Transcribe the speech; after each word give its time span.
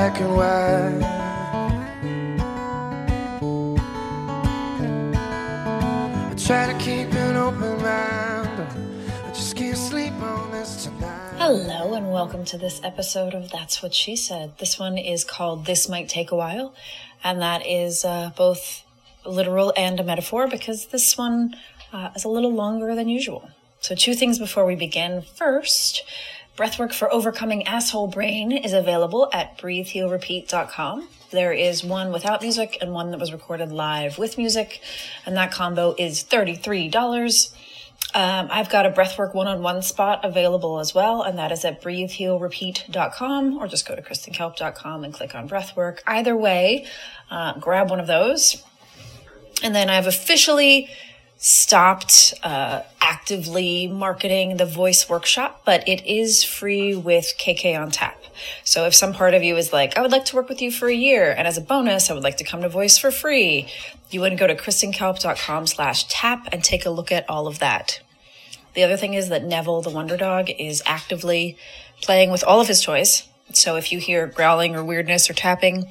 Black 0.00 0.20
and 0.22 0.34
white. 0.34 1.04
I 6.30 6.34
try 6.38 6.72
to 6.72 6.78
keep 6.78 7.12
an 7.12 7.36
open 7.36 7.82
mind, 7.82 8.48
I 9.26 9.28
just 9.34 9.56
can't 9.56 9.76
sleep 9.76 10.14
on 10.14 10.52
this 10.52 10.84
tonight. 10.84 11.34
Hello, 11.36 11.92
and 11.92 12.10
welcome 12.10 12.46
to 12.46 12.56
this 12.56 12.80
episode 12.82 13.34
of 13.34 13.50
That's 13.50 13.82
What 13.82 13.92
She 13.92 14.16
Said. 14.16 14.56
This 14.56 14.78
one 14.78 14.96
is 14.96 15.22
called 15.22 15.66
This 15.66 15.86
Might 15.86 16.08
Take 16.08 16.30
a 16.30 16.36
While, 16.36 16.74
and 17.22 17.42
that 17.42 17.66
is 17.66 18.02
uh, 18.02 18.30
both 18.34 18.82
literal 19.26 19.70
and 19.76 20.00
a 20.00 20.02
metaphor 20.02 20.48
because 20.48 20.86
this 20.86 21.18
one 21.18 21.54
uh, 21.92 22.08
is 22.16 22.24
a 22.24 22.30
little 22.30 22.54
longer 22.54 22.94
than 22.94 23.10
usual. 23.10 23.50
So, 23.80 23.94
two 23.94 24.14
things 24.14 24.38
before 24.38 24.64
we 24.64 24.76
begin. 24.76 25.20
First, 25.20 26.04
Breathwork 26.60 26.92
for 26.92 27.10
Overcoming 27.10 27.66
Asshole 27.66 28.08
Brain 28.08 28.52
is 28.52 28.74
available 28.74 29.30
at 29.32 29.56
breathehealrepeat.com. 29.56 31.08
There 31.30 31.54
is 31.54 31.82
one 31.82 32.12
without 32.12 32.42
music 32.42 32.76
and 32.82 32.92
one 32.92 33.12
that 33.12 33.18
was 33.18 33.32
recorded 33.32 33.72
live 33.72 34.18
with 34.18 34.36
music, 34.36 34.82
and 35.24 35.38
that 35.38 35.52
combo 35.52 35.94
is 35.96 36.22
$33. 36.22 37.54
Um, 38.12 38.48
I've 38.50 38.68
got 38.68 38.84
a 38.84 38.90
breathwork 38.90 39.34
one-on-one 39.34 39.80
spot 39.80 40.22
available 40.22 40.80
as 40.80 40.94
well, 40.94 41.22
and 41.22 41.38
that 41.38 41.50
is 41.50 41.64
at 41.64 41.80
breathehealrepeat.com, 41.80 43.56
or 43.56 43.66
just 43.66 43.88
go 43.88 43.96
to 43.96 44.02
kristenkalp.com 44.02 45.02
and 45.02 45.14
click 45.14 45.34
on 45.34 45.48
breathwork. 45.48 46.00
Either 46.06 46.36
way, 46.36 46.84
uh, 47.30 47.58
grab 47.58 47.88
one 47.88 48.00
of 48.00 48.06
those. 48.06 48.62
And 49.62 49.74
then 49.74 49.88
I've 49.88 50.06
officially 50.06 50.90
stopped 51.42 52.34
uh, 52.42 52.82
actively 53.00 53.88
marketing 53.88 54.58
the 54.58 54.66
voice 54.66 55.08
workshop, 55.08 55.62
but 55.64 55.88
it 55.88 56.04
is 56.06 56.44
free 56.44 56.94
with 56.94 57.32
KK 57.38 57.80
on 57.80 57.90
tap. 57.90 58.22
So 58.62 58.84
if 58.84 58.94
some 58.94 59.14
part 59.14 59.32
of 59.32 59.42
you 59.42 59.56
is 59.56 59.72
like, 59.72 59.96
I 59.96 60.02
would 60.02 60.12
like 60.12 60.26
to 60.26 60.36
work 60.36 60.50
with 60.50 60.60
you 60.60 60.70
for 60.70 60.88
a 60.88 60.94
year, 60.94 61.32
and 61.32 61.48
as 61.48 61.56
a 61.56 61.62
bonus, 61.62 62.10
I 62.10 62.14
would 62.14 62.22
like 62.22 62.36
to 62.36 62.44
come 62.44 62.60
to 62.60 62.68
voice 62.68 62.98
for 62.98 63.10
free, 63.10 63.68
you 64.10 64.20
would 64.20 64.36
go 64.36 64.46
to 64.46 64.54
kristenkalp.com 64.54 65.66
slash 65.66 66.04
tap 66.08 66.46
and 66.52 66.62
take 66.62 66.84
a 66.84 66.90
look 66.90 67.10
at 67.10 67.28
all 67.28 67.46
of 67.46 67.58
that. 67.58 68.02
The 68.74 68.82
other 68.82 68.98
thing 68.98 69.14
is 69.14 69.30
that 69.30 69.42
Neville, 69.42 69.80
the 69.80 69.90
wonder 69.90 70.18
dog, 70.18 70.50
is 70.50 70.82
actively 70.84 71.56
playing 72.02 72.30
with 72.30 72.44
all 72.44 72.60
of 72.60 72.68
his 72.68 72.82
toys. 72.82 73.26
So 73.54 73.76
if 73.76 73.92
you 73.92 73.98
hear 73.98 74.26
growling 74.26 74.76
or 74.76 74.84
weirdness 74.84 75.30
or 75.30 75.32
tapping, 75.32 75.88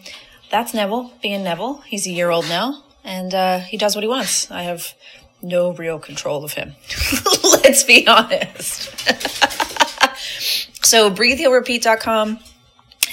that's 0.51 0.75
Neville 0.75 1.11
being 1.23 1.43
Neville. 1.43 1.79
He's 1.87 2.05
a 2.05 2.11
year 2.11 2.29
old 2.29 2.47
now, 2.47 2.83
and 3.03 3.33
uh, 3.33 3.59
he 3.59 3.77
does 3.77 3.95
what 3.95 4.03
he 4.03 4.07
wants. 4.07 4.49
I 4.51 4.61
have 4.63 4.93
no 5.41 5.73
real 5.73 5.99
control 5.99 6.43
of 6.43 6.53
him. 6.53 6.73
Let's 7.43 7.83
be 7.83 8.07
honest. 8.07 8.89
so 10.85 11.09
breathehealrepeat.com 11.11 12.39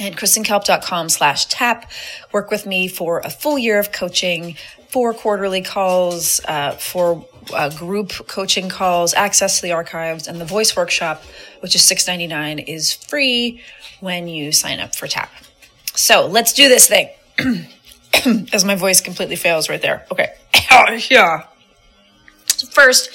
and 0.00 0.16
kristenkalp.com 0.16 1.08
slash 1.08 1.46
tap. 1.46 1.90
Work 2.32 2.50
with 2.50 2.66
me 2.66 2.88
for 2.88 3.20
a 3.20 3.30
full 3.30 3.58
year 3.58 3.78
of 3.78 3.92
coaching, 3.92 4.56
four 4.88 5.14
quarterly 5.14 5.62
calls, 5.62 6.40
uh, 6.46 6.72
for 6.72 7.26
uh, 7.54 7.70
group 7.70 8.10
coaching 8.26 8.68
calls, 8.68 9.14
access 9.14 9.56
to 9.56 9.62
the 9.62 9.72
archives, 9.72 10.26
and 10.26 10.40
the 10.40 10.44
voice 10.44 10.76
workshop, 10.76 11.22
which 11.60 11.74
is 11.74 11.82
$6.99, 11.82 12.64
is 12.66 12.92
free 12.92 13.60
when 14.00 14.28
you 14.28 14.52
sign 14.52 14.80
up 14.80 14.94
for 14.94 15.06
tap. 15.06 15.32
So 15.94 16.26
let's 16.26 16.52
do 16.52 16.68
this 16.68 16.88
thing. 16.88 17.08
As 18.52 18.64
my 18.64 18.74
voice 18.74 19.00
completely 19.00 19.36
fails 19.36 19.68
right 19.68 19.80
there. 19.80 20.06
Okay. 20.10 20.34
yeah. 21.10 21.46
First, 22.64 23.10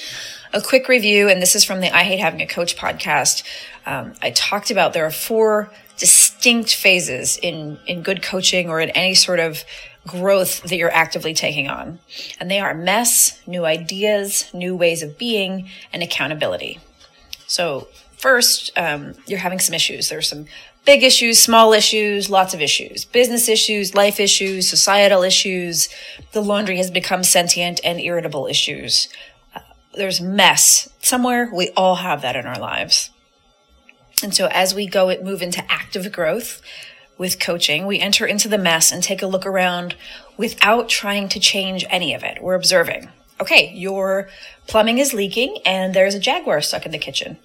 a 0.52 0.60
quick 0.60 0.88
review, 0.88 1.28
and 1.28 1.42
this 1.42 1.54
is 1.54 1.64
from 1.64 1.80
the 1.80 1.94
I 1.94 2.04
Hate 2.04 2.20
Having 2.20 2.42
a 2.42 2.46
Coach 2.46 2.76
podcast. 2.76 3.42
Um, 3.86 4.12
I 4.22 4.30
talked 4.30 4.70
about 4.70 4.92
there 4.92 5.06
are 5.06 5.10
four 5.10 5.72
distinct 5.96 6.74
phases 6.74 7.38
in, 7.38 7.78
in 7.86 8.02
good 8.02 8.22
coaching 8.22 8.68
or 8.68 8.80
in 8.80 8.90
any 8.90 9.14
sort 9.14 9.40
of 9.40 9.64
growth 10.06 10.62
that 10.62 10.76
you're 10.76 10.92
actively 10.92 11.34
taking 11.34 11.68
on. 11.68 11.98
And 12.38 12.50
they 12.50 12.60
are 12.60 12.74
mess, 12.74 13.40
new 13.46 13.64
ideas, 13.64 14.52
new 14.52 14.76
ways 14.76 15.02
of 15.02 15.18
being, 15.18 15.68
and 15.92 16.02
accountability. 16.02 16.80
So, 17.46 17.88
first, 18.16 18.76
um, 18.76 19.14
you're 19.26 19.38
having 19.38 19.58
some 19.58 19.74
issues. 19.74 20.08
There 20.08 20.18
are 20.18 20.22
some 20.22 20.46
big 20.84 21.02
issues, 21.02 21.38
small 21.38 21.72
issues, 21.72 22.28
lots 22.28 22.54
of 22.54 22.60
issues, 22.60 23.04
business 23.04 23.48
issues, 23.48 23.94
life 23.94 24.18
issues, 24.18 24.68
societal 24.68 25.22
issues. 25.22 25.88
The 26.32 26.42
laundry 26.42 26.76
has 26.78 26.90
become 26.90 27.22
sentient 27.22 27.80
and 27.84 28.00
irritable 28.00 28.46
issues 28.46 29.08
there's 29.94 30.20
mess 30.20 30.88
somewhere. 31.00 31.50
We 31.52 31.70
all 31.70 31.96
have 31.96 32.22
that 32.22 32.36
in 32.36 32.46
our 32.46 32.58
lives. 32.58 33.10
And 34.22 34.34
so 34.34 34.48
as 34.50 34.74
we 34.74 34.86
go 34.86 35.08
it 35.08 35.24
move 35.24 35.42
into 35.42 35.64
active 35.70 36.12
growth 36.12 36.62
with 37.18 37.40
coaching, 37.40 37.86
we 37.86 38.00
enter 38.00 38.24
into 38.26 38.48
the 38.48 38.58
mess 38.58 38.92
and 38.92 39.02
take 39.02 39.22
a 39.22 39.26
look 39.26 39.44
around 39.44 39.96
without 40.36 40.88
trying 40.88 41.28
to 41.30 41.40
change 41.40 41.84
any 41.90 42.14
of 42.14 42.22
it. 42.22 42.42
We're 42.42 42.54
observing. 42.54 43.08
Okay, 43.40 43.72
your 43.74 44.28
plumbing 44.66 44.98
is 44.98 45.12
leaking 45.12 45.58
and 45.66 45.94
there's 45.94 46.14
a 46.14 46.20
jaguar 46.20 46.60
stuck 46.60 46.86
in 46.86 46.92
the 46.92 46.98
kitchen. 46.98 47.38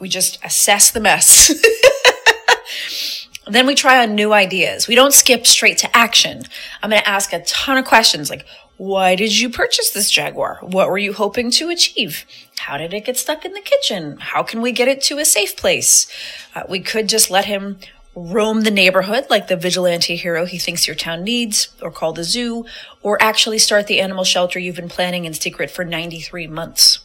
We 0.00 0.08
just 0.08 0.42
assess 0.44 0.90
the 0.90 1.00
mess. 1.00 1.52
then 3.46 3.66
we 3.66 3.74
try 3.74 4.02
on 4.02 4.14
new 4.14 4.32
ideas. 4.32 4.88
We 4.88 4.94
don't 4.94 5.12
skip 5.12 5.46
straight 5.46 5.78
to 5.78 5.96
action. 5.96 6.42
I'm 6.82 6.90
going 6.90 7.02
to 7.02 7.08
ask 7.08 7.32
a 7.32 7.44
ton 7.44 7.76
of 7.76 7.84
questions 7.84 8.30
like, 8.30 8.46
why 8.76 9.14
did 9.14 9.38
you 9.38 9.48
purchase 9.48 9.90
this 9.90 10.10
Jaguar? 10.10 10.58
What 10.62 10.88
were 10.88 10.98
you 10.98 11.12
hoping 11.12 11.50
to 11.52 11.70
achieve? 11.70 12.24
How 12.58 12.76
did 12.76 12.94
it 12.94 13.04
get 13.04 13.16
stuck 13.16 13.44
in 13.44 13.52
the 13.52 13.60
kitchen? 13.60 14.18
How 14.18 14.42
can 14.42 14.62
we 14.62 14.72
get 14.72 14.88
it 14.88 15.02
to 15.02 15.18
a 15.18 15.24
safe 15.24 15.56
place? 15.56 16.06
Uh, 16.54 16.62
we 16.68 16.80
could 16.80 17.08
just 17.08 17.30
let 17.30 17.44
him 17.44 17.78
roam 18.14 18.62
the 18.62 18.70
neighborhood 18.70 19.26
like 19.30 19.48
the 19.48 19.56
vigilante 19.56 20.16
hero 20.16 20.44
he 20.44 20.58
thinks 20.58 20.86
your 20.86 20.96
town 20.96 21.24
needs, 21.24 21.74
or 21.80 21.90
call 21.90 22.12
the 22.12 22.24
zoo, 22.24 22.64
or 23.02 23.20
actually 23.22 23.58
start 23.58 23.86
the 23.86 24.00
animal 24.00 24.24
shelter 24.24 24.58
you've 24.58 24.76
been 24.76 24.88
planning 24.88 25.24
in 25.24 25.32
secret 25.32 25.70
for 25.70 25.84
93 25.84 26.46
months. 26.46 26.98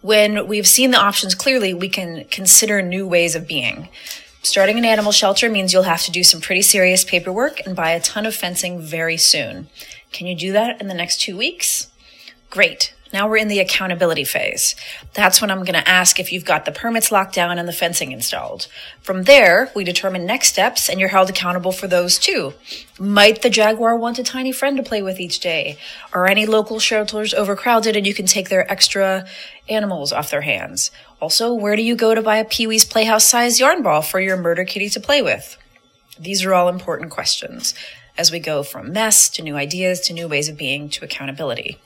When 0.00 0.46
we've 0.46 0.66
seen 0.66 0.90
the 0.90 0.98
options 0.98 1.34
clearly, 1.34 1.72
we 1.72 1.88
can 1.88 2.24
consider 2.30 2.82
new 2.82 3.06
ways 3.06 3.34
of 3.34 3.48
being. 3.48 3.88
Starting 4.42 4.76
an 4.76 4.84
animal 4.84 5.12
shelter 5.12 5.48
means 5.48 5.72
you'll 5.72 5.84
have 5.84 6.02
to 6.02 6.10
do 6.10 6.22
some 6.22 6.42
pretty 6.42 6.60
serious 6.60 7.02
paperwork 7.02 7.64
and 7.64 7.74
buy 7.74 7.92
a 7.92 8.00
ton 8.00 8.26
of 8.26 8.34
fencing 8.34 8.78
very 8.78 9.16
soon. 9.16 9.68
Can 10.14 10.28
you 10.28 10.36
do 10.36 10.52
that 10.52 10.80
in 10.80 10.86
the 10.86 10.94
next 10.94 11.20
two 11.20 11.36
weeks? 11.36 11.88
Great. 12.48 12.94
Now 13.12 13.28
we're 13.28 13.36
in 13.36 13.48
the 13.48 13.58
accountability 13.58 14.22
phase. 14.22 14.76
That's 15.12 15.40
when 15.40 15.50
I'm 15.50 15.64
going 15.64 15.80
to 15.80 15.88
ask 15.88 16.20
if 16.20 16.32
you've 16.32 16.44
got 16.44 16.64
the 16.64 16.72
permits 16.72 17.10
locked 17.10 17.34
down 17.34 17.58
and 17.58 17.68
the 17.68 17.72
fencing 17.72 18.12
installed. 18.12 18.68
From 19.02 19.24
there, 19.24 19.72
we 19.74 19.82
determine 19.82 20.24
next 20.24 20.48
steps 20.48 20.88
and 20.88 21.00
you're 21.00 21.08
held 21.08 21.30
accountable 21.30 21.72
for 21.72 21.88
those 21.88 22.16
too. 22.16 22.54
Might 22.98 23.42
the 23.42 23.50
Jaguar 23.50 23.96
want 23.96 24.20
a 24.20 24.24
tiny 24.24 24.52
friend 24.52 24.76
to 24.76 24.84
play 24.84 25.02
with 25.02 25.18
each 25.18 25.40
day? 25.40 25.78
Are 26.12 26.26
any 26.28 26.46
local 26.46 26.78
shelters 26.78 27.34
overcrowded 27.34 27.96
and 27.96 28.06
you 28.06 28.14
can 28.14 28.26
take 28.26 28.50
their 28.50 28.70
extra 28.70 29.26
animals 29.68 30.12
off 30.12 30.30
their 30.30 30.42
hands? 30.42 30.92
Also, 31.20 31.52
where 31.52 31.74
do 31.74 31.82
you 31.82 31.96
go 31.96 32.14
to 32.14 32.22
buy 32.22 32.36
a 32.36 32.44
Pee 32.44 32.68
Wee's 32.68 32.84
Playhouse 32.84 33.24
sized 33.24 33.58
yarn 33.58 33.82
ball 33.82 34.00
for 34.00 34.20
your 34.20 34.36
murder 34.36 34.64
kitty 34.64 34.88
to 34.90 35.00
play 35.00 35.22
with? 35.22 35.56
These 36.18 36.44
are 36.44 36.54
all 36.54 36.68
important 36.68 37.10
questions 37.10 37.74
as 38.16 38.30
we 38.30 38.38
go 38.38 38.62
from 38.62 38.92
mess 38.92 39.28
to 39.30 39.42
new 39.42 39.56
ideas 39.56 40.00
to 40.00 40.12
new 40.12 40.28
ways 40.28 40.48
of 40.48 40.56
being 40.56 40.88
to 40.88 41.04
accountability. 41.04 41.78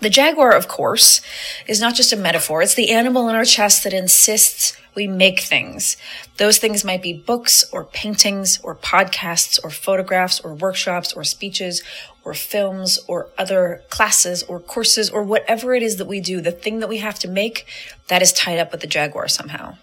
The 0.00 0.10
jaguar, 0.10 0.50
of 0.52 0.66
course, 0.66 1.20
is 1.68 1.80
not 1.80 1.94
just 1.94 2.12
a 2.12 2.16
metaphor. 2.16 2.60
It's 2.60 2.74
the 2.74 2.90
animal 2.90 3.28
in 3.28 3.36
our 3.36 3.44
chest 3.44 3.84
that 3.84 3.92
insists 3.92 4.76
we 4.94 5.06
make 5.06 5.40
things. 5.40 5.96
Those 6.38 6.58
things 6.58 6.84
might 6.84 7.02
be 7.02 7.12
books 7.12 7.64
or 7.72 7.84
paintings 7.84 8.58
or 8.62 8.74
podcasts 8.74 9.58
or 9.62 9.70
photographs 9.70 10.40
or 10.40 10.54
workshops 10.54 11.12
or 11.12 11.22
speeches 11.24 11.82
or 12.24 12.34
films 12.34 12.98
or 13.06 13.28
other 13.38 13.82
classes 13.90 14.42
or 14.42 14.58
courses 14.60 15.08
or 15.08 15.22
whatever 15.22 15.74
it 15.74 15.82
is 15.82 15.96
that 15.96 16.08
we 16.08 16.20
do. 16.20 16.40
The 16.40 16.52
thing 16.52 16.80
that 16.80 16.88
we 16.88 16.98
have 16.98 17.18
to 17.20 17.28
make 17.28 17.64
that 18.08 18.22
is 18.22 18.32
tied 18.32 18.58
up 18.58 18.72
with 18.72 18.80
the 18.80 18.86
jaguar 18.86 19.28
somehow. 19.28 19.76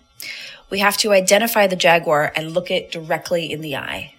We 0.69 0.80
have 0.80 0.97
to 0.97 1.13
identify 1.13 1.65
the 1.65 1.75
jaguar 1.75 2.31
and 2.35 2.51
look 2.51 2.69
it 2.69 2.92
directly 2.92 3.51
in 3.51 3.62
the 3.62 3.75
eye, 3.75 4.13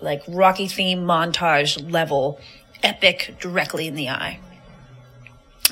like 0.00 0.22
Rocky 0.26 0.66
theme 0.66 1.04
montage 1.04 1.90
level, 1.90 2.40
epic 2.82 3.36
directly 3.40 3.86
in 3.86 3.94
the 3.94 4.08
eye. 4.08 4.40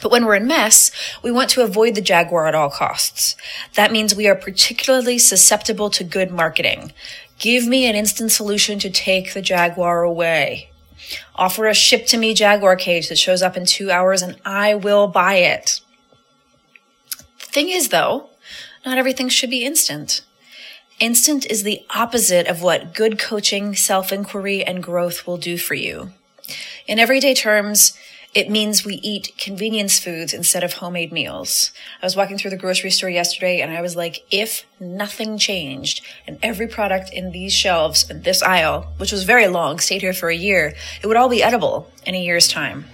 But 0.01 0.13
when 0.13 0.27
we're 0.27 0.37
in 0.37 0.47
mess, 0.47 0.91
we 1.23 1.33
want 1.33 1.51
to 1.51 1.63
avoid 1.63 1.95
the 1.95 2.01
Jaguar 2.01 2.47
at 2.47 2.55
all 2.55 2.71
costs. 2.71 3.37
That 3.75 3.93
means 3.93 4.15
we 4.15 4.29
are 4.29 4.35
particularly 4.35 5.19
susceptible 5.19 5.91
to 5.91 6.05
good 6.05 6.31
marketing. 6.31 6.93
Give 7.39 7.67
me 7.67 7.87
an 7.87 7.97
instant 7.97 8.33
solution 8.33 8.79
to 8.81 8.91
take 8.91 9.35
the 9.35 9.43
Jaguar 9.43 10.03
away. 10.03 10.71
Offer 11.35 11.67
a 11.67 11.75
ship 11.75 12.07
to 12.07 12.19
me 12.19 12.35
Jaguar 12.35 12.77
cage 12.77 13.09
that 13.09 13.19
shows 13.19 13.43
up 13.43 13.57
in 13.57 13.65
two 13.65 13.91
hours 13.91 14.23
and 14.23 14.37
I 14.45 14.75
will 14.75 15.07
buy 15.09 15.37
it. 15.37 15.81
The 17.41 17.47
thing 17.47 17.69
is 17.69 17.89
though, 17.89 18.31
not 18.85 18.99
everything 18.99 19.29
should 19.29 19.51
be 19.51 19.65
instant. 19.65 20.23
Instant 21.00 21.47
is 21.47 21.62
the 21.62 21.83
opposite 21.95 22.49
of 22.49 22.61
what 22.61 22.93
good 22.93 23.21
coaching, 23.21 23.77
self-inquiry, 23.77 24.65
and 24.65 24.83
growth 24.83 25.29
will 25.29 25.37
do 25.37 25.56
for 25.56 25.75
you. 25.75 26.11
In 26.89 26.99
everyday 26.99 27.35
terms, 27.35 27.97
it 28.35 28.50
means 28.50 28.85
we 28.85 28.95
eat 28.97 29.33
convenience 29.39 30.00
foods 30.00 30.35
instead 30.35 30.65
of 30.65 30.75
homemade 30.75 31.12
meals. 31.12 31.71
I 32.03 32.06
was 32.06 32.17
walking 32.17 32.37
through 32.37 32.50
the 32.50 32.56
grocery 32.56 32.91
store 32.91 33.11
yesterday 33.11 33.61
and 33.61 33.71
I 33.71 33.81
was 33.81 33.95
like, 33.95 34.25
if 34.31 34.67
nothing 34.81 35.39
changed 35.39 36.05
and 36.27 36.39
every 36.43 36.67
product 36.67 37.12
in 37.12 37.31
these 37.31 37.53
shelves 37.53 38.11
in 38.11 38.23
this 38.23 38.43
aisle, 38.43 38.93
which 38.97 39.12
was 39.12 39.23
very 39.23 39.47
long, 39.47 39.79
stayed 39.79 40.03
here 40.03 40.12
for 40.12 40.29
a 40.29 40.37
year, 40.37 40.75
it 41.01 41.06
would 41.06 41.17
all 41.17 41.29
be 41.29 41.43
edible 41.43 41.91
in 42.05 42.17
a 42.17 42.23
year's 42.23 42.49
time. 42.49 42.87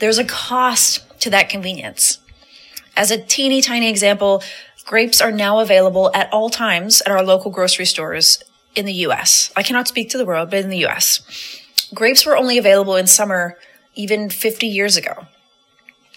There's 0.00 0.18
a 0.18 0.24
cost 0.24 1.20
to 1.20 1.30
that 1.30 1.48
convenience. 1.48 2.18
As 2.96 3.10
a 3.10 3.22
teeny 3.22 3.62
tiny 3.62 3.88
example, 3.88 4.42
grapes 4.84 5.20
are 5.20 5.32
now 5.32 5.60
available 5.60 6.10
at 6.14 6.32
all 6.32 6.50
times 6.50 7.00
at 7.02 7.12
our 7.12 7.22
local 7.22 7.50
grocery 7.50 7.86
stores 7.86 8.42
in 8.74 8.84
the 8.84 8.92
US. 9.06 9.52
I 9.56 9.62
cannot 9.62 9.88
speak 9.88 10.10
to 10.10 10.18
the 10.18 10.24
world, 10.24 10.50
but 10.50 10.60
in 10.60 10.68
the 10.68 10.84
US. 10.86 11.20
Grapes 11.94 12.26
were 12.26 12.36
only 12.36 12.58
available 12.58 12.96
in 12.96 13.06
summer 13.06 13.58
even 13.94 14.28
50 14.28 14.66
years 14.66 14.96
ago. 14.96 15.26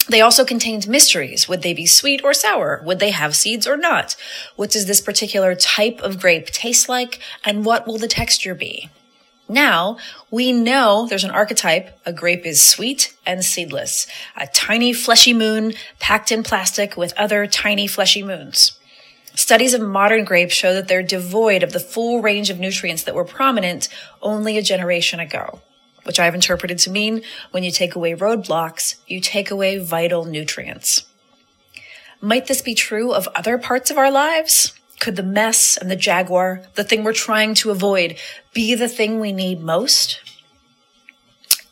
They 0.10 0.22
also 0.22 0.46
contained 0.46 0.88
mysteries. 0.88 1.50
Would 1.50 1.64
they 1.64 1.74
be 1.74 1.86
sweet 1.86 2.24
or 2.24 2.34
sour? 2.34 2.82
Would 2.86 3.00
they 3.00 3.12
have 3.12 3.36
seeds 3.36 3.68
or 3.68 3.76
not? 3.76 4.16
What 4.56 4.72
does 4.72 4.86
this 4.86 5.02
particular 5.02 5.54
type 5.54 6.00
of 6.00 6.20
grape 6.20 6.48
taste 6.48 6.88
like? 6.88 7.20
And 7.44 7.66
what 7.66 7.86
will 7.86 7.98
the 7.98 8.08
texture 8.08 8.56
be? 8.56 8.90
Now 9.50 9.98
we 10.30 10.52
know 10.52 11.08
there's 11.08 11.24
an 11.24 11.32
archetype. 11.32 12.00
A 12.06 12.14
grape 12.14 12.46
is 12.46 12.62
sweet 12.62 13.16
and 13.26 13.44
seedless. 13.44 14.08
A 14.36 14.48
tiny 14.48 14.94
fleshy 14.94 15.34
moon 15.34 15.74
packed 16.00 16.32
in 16.32 16.44
plastic 16.44 16.98
with 16.98 17.18
other 17.18 17.48
tiny 17.48 17.88
fleshy 17.88 18.24
moons. 18.24 18.78
Studies 19.36 19.74
of 19.74 19.82
modern 19.82 20.26
grapes 20.26 20.54
show 20.54 20.74
that 20.74 20.88
they're 20.88 21.04
devoid 21.04 21.64
of 21.64 21.72
the 21.72 21.80
full 21.80 22.22
range 22.22 22.50
of 22.50 22.60
nutrients 22.60 23.04
that 23.04 23.16
were 23.16 23.24
prominent 23.24 23.88
only 24.22 24.58
a 24.58 24.64
generation 24.64 25.20
ago 25.20 25.62
which 26.08 26.20
I've 26.22 26.34
interpreted 26.34 26.80
to 26.80 26.90
mean 26.90 27.22
when 27.52 27.64
you 27.64 27.70
take 27.70 27.94
away 27.94 28.16
roadblocks, 28.16 28.96
you 29.08 29.20
take 29.20 29.52
away 29.52 29.78
vital 29.78 30.24
nutrients. 30.24 31.06
Might 32.22 32.48
this 32.48 32.62
be 32.62 32.74
true 32.74 33.14
of 33.14 33.28
other 33.36 33.58
parts 33.58 33.92
of 33.92 33.98
our 33.98 34.10
lives? 34.10 34.74
Could 35.00 35.16
the 35.16 35.24
mess 35.24 35.78
and 35.78 35.92
the 35.92 35.96
jaguar, 35.96 36.64
the 36.76 36.84
thing 36.84 37.04
we're 37.04 37.14
trying 37.14 37.54
to 37.56 37.72
avoid, 37.72 38.18
be 38.54 38.74
the 38.76 38.88
thing 38.88 39.20
we 39.20 39.32
need 39.32 39.62
most? 39.62 40.20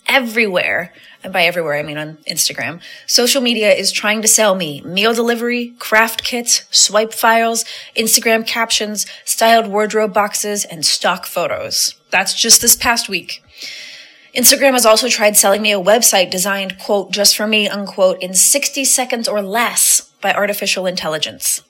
Everywhere, 0.07 0.93
and 1.23 1.33
by 1.33 1.43
everywhere 1.43 1.75
I 1.75 1.81
mean 1.81 1.97
on 1.97 2.17
Instagram, 2.29 2.79
social 3.07 3.41
media 3.41 3.73
is 3.73 3.91
trying 3.91 4.21
to 4.21 4.27
sell 4.27 4.53
me 4.53 4.81
meal 4.81 5.13
delivery, 5.13 5.73
craft 5.79 6.23
kits, 6.23 6.65
swipe 6.69 7.13
files, 7.13 7.65
Instagram 7.97 8.45
captions, 8.45 9.07
styled 9.25 9.67
wardrobe 9.67 10.13
boxes, 10.13 10.63
and 10.63 10.85
stock 10.85 11.25
photos. 11.25 11.95
That's 12.11 12.39
just 12.39 12.61
this 12.61 12.75
past 12.75 13.09
week. 13.09 13.43
Instagram 14.35 14.73
has 14.73 14.85
also 14.85 15.07
tried 15.07 15.35
selling 15.35 15.61
me 15.61 15.71
a 15.71 15.81
website 15.81 16.29
designed, 16.29 16.77
quote, 16.77 17.11
just 17.11 17.35
for 17.35 17.47
me, 17.47 17.67
unquote, 17.67 18.21
in 18.21 18.33
60 18.33 18.83
seconds 18.83 19.27
or 19.27 19.41
less 19.41 20.11
by 20.21 20.33
artificial 20.33 20.85
intelligence. 20.85 21.61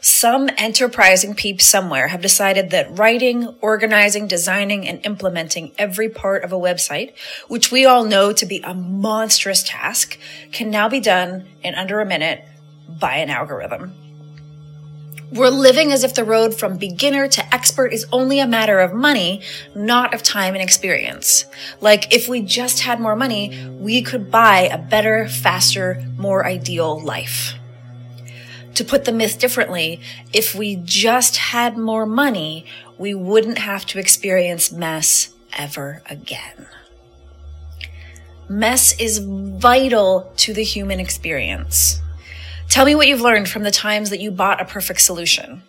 Some 0.00 0.48
enterprising 0.56 1.34
peeps 1.34 1.64
somewhere 1.64 2.08
have 2.08 2.22
decided 2.22 2.70
that 2.70 2.96
writing, 2.96 3.48
organizing, 3.60 4.28
designing, 4.28 4.86
and 4.86 5.04
implementing 5.04 5.72
every 5.76 6.08
part 6.08 6.44
of 6.44 6.52
a 6.52 6.58
website, 6.58 7.14
which 7.48 7.72
we 7.72 7.84
all 7.84 8.04
know 8.04 8.32
to 8.32 8.46
be 8.46 8.60
a 8.62 8.74
monstrous 8.74 9.64
task, 9.64 10.16
can 10.52 10.70
now 10.70 10.88
be 10.88 11.00
done 11.00 11.48
in 11.64 11.74
under 11.74 11.98
a 11.98 12.06
minute 12.06 12.44
by 12.88 13.16
an 13.16 13.28
algorithm. 13.28 13.92
We're 15.32 15.50
living 15.50 15.90
as 15.90 16.04
if 16.04 16.14
the 16.14 16.24
road 16.24 16.54
from 16.54 16.78
beginner 16.78 17.26
to 17.28 17.54
expert 17.54 17.92
is 17.92 18.06
only 18.12 18.38
a 18.38 18.46
matter 18.46 18.78
of 18.78 18.94
money, 18.94 19.42
not 19.74 20.14
of 20.14 20.22
time 20.22 20.54
and 20.54 20.62
experience. 20.62 21.44
Like, 21.80 22.14
if 22.14 22.28
we 22.28 22.40
just 22.40 22.80
had 22.80 23.00
more 23.00 23.16
money, 23.16 23.68
we 23.78 24.00
could 24.02 24.30
buy 24.30 24.60
a 24.60 24.78
better, 24.78 25.26
faster, 25.28 26.06
more 26.16 26.46
ideal 26.46 27.00
life. 27.00 27.54
To 28.74 28.84
put 28.84 29.04
the 29.04 29.12
myth 29.12 29.38
differently, 29.38 30.00
if 30.32 30.54
we 30.54 30.76
just 30.76 31.36
had 31.36 31.76
more 31.76 32.06
money, 32.06 32.64
we 32.96 33.14
wouldn't 33.14 33.58
have 33.58 33.84
to 33.86 33.98
experience 33.98 34.70
mess 34.70 35.34
ever 35.52 36.02
again. 36.06 36.66
Mess 38.48 38.98
is 38.98 39.18
vital 39.18 40.32
to 40.38 40.54
the 40.54 40.62
human 40.62 41.00
experience. 41.00 42.00
Tell 42.68 42.84
me 42.84 42.94
what 42.94 43.08
you've 43.08 43.20
learned 43.20 43.48
from 43.48 43.62
the 43.62 43.70
times 43.70 44.10
that 44.10 44.20
you 44.20 44.30
bought 44.30 44.60
a 44.60 44.64
perfect 44.64 45.00
solution. 45.00 45.62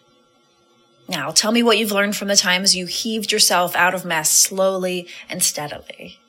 Now, 1.08 1.32
tell 1.32 1.52
me 1.52 1.64
what 1.64 1.78
you've 1.78 1.92
learned 1.92 2.16
from 2.16 2.28
the 2.28 2.36
times 2.36 2.76
you 2.76 2.86
heaved 2.86 3.32
yourself 3.32 3.76
out 3.76 3.96
of 3.96 4.06
mess 4.06 4.30
slowly 4.30 5.08
and 5.28 5.42
steadily. 5.42 6.20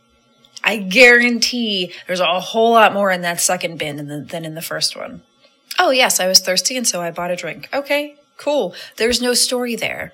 I 0.64 0.78
guarantee 0.78 1.92
there's 2.06 2.20
a 2.20 2.40
whole 2.40 2.72
lot 2.72 2.92
more 2.92 3.10
in 3.10 3.20
that 3.22 3.40
second 3.40 3.78
bin 3.78 4.26
than 4.26 4.44
in 4.44 4.54
the 4.54 4.62
first 4.62 4.96
one. 4.96 5.22
Oh, 5.82 5.90
yes, 5.90 6.20
I 6.20 6.26
was 6.26 6.40
thirsty 6.40 6.76
and 6.76 6.86
so 6.86 7.00
I 7.00 7.10
bought 7.10 7.30
a 7.30 7.36
drink. 7.36 7.66
Okay, 7.72 8.16
cool. 8.36 8.74
There's 8.98 9.22
no 9.22 9.32
story 9.32 9.76
there. 9.76 10.12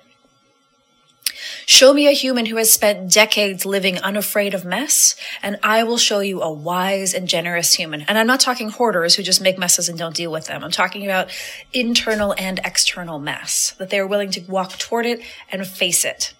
Show 1.65 1.93
me 1.93 2.07
a 2.07 2.13
human 2.13 2.45
who 2.45 2.55
has 2.55 2.71
spent 2.71 3.11
decades 3.11 3.65
living 3.65 3.99
unafraid 3.99 4.53
of 4.53 4.63
mess, 4.63 5.17
and 5.43 5.59
I 5.61 5.83
will 5.83 5.97
show 5.97 6.21
you 6.21 6.41
a 6.41 6.51
wise 6.51 7.13
and 7.13 7.27
generous 7.27 7.73
human. 7.73 8.03
And 8.03 8.17
I'm 8.17 8.27
not 8.27 8.39
talking 8.39 8.69
hoarders 8.69 9.15
who 9.15 9.23
just 9.23 9.41
make 9.41 9.57
messes 9.57 9.89
and 9.89 9.99
don't 9.99 10.15
deal 10.15 10.31
with 10.31 10.45
them. 10.45 10.63
I'm 10.63 10.71
talking 10.71 11.03
about 11.03 11.29
internal 11.73 12.33
and 12.37 12.61
external 12.63 13.19
mess, 13.19 13.71
that 13.77 13.89
they 13.89 13.99
are 13.99 14.07
willing 14.07 14.31
to 14.31 14.41
walk 14.49 14.77
toward 14.79 15.05
it 15.05 15.19
and 15.51 15.67
face 15.67 16.05
it. 16.05 16.33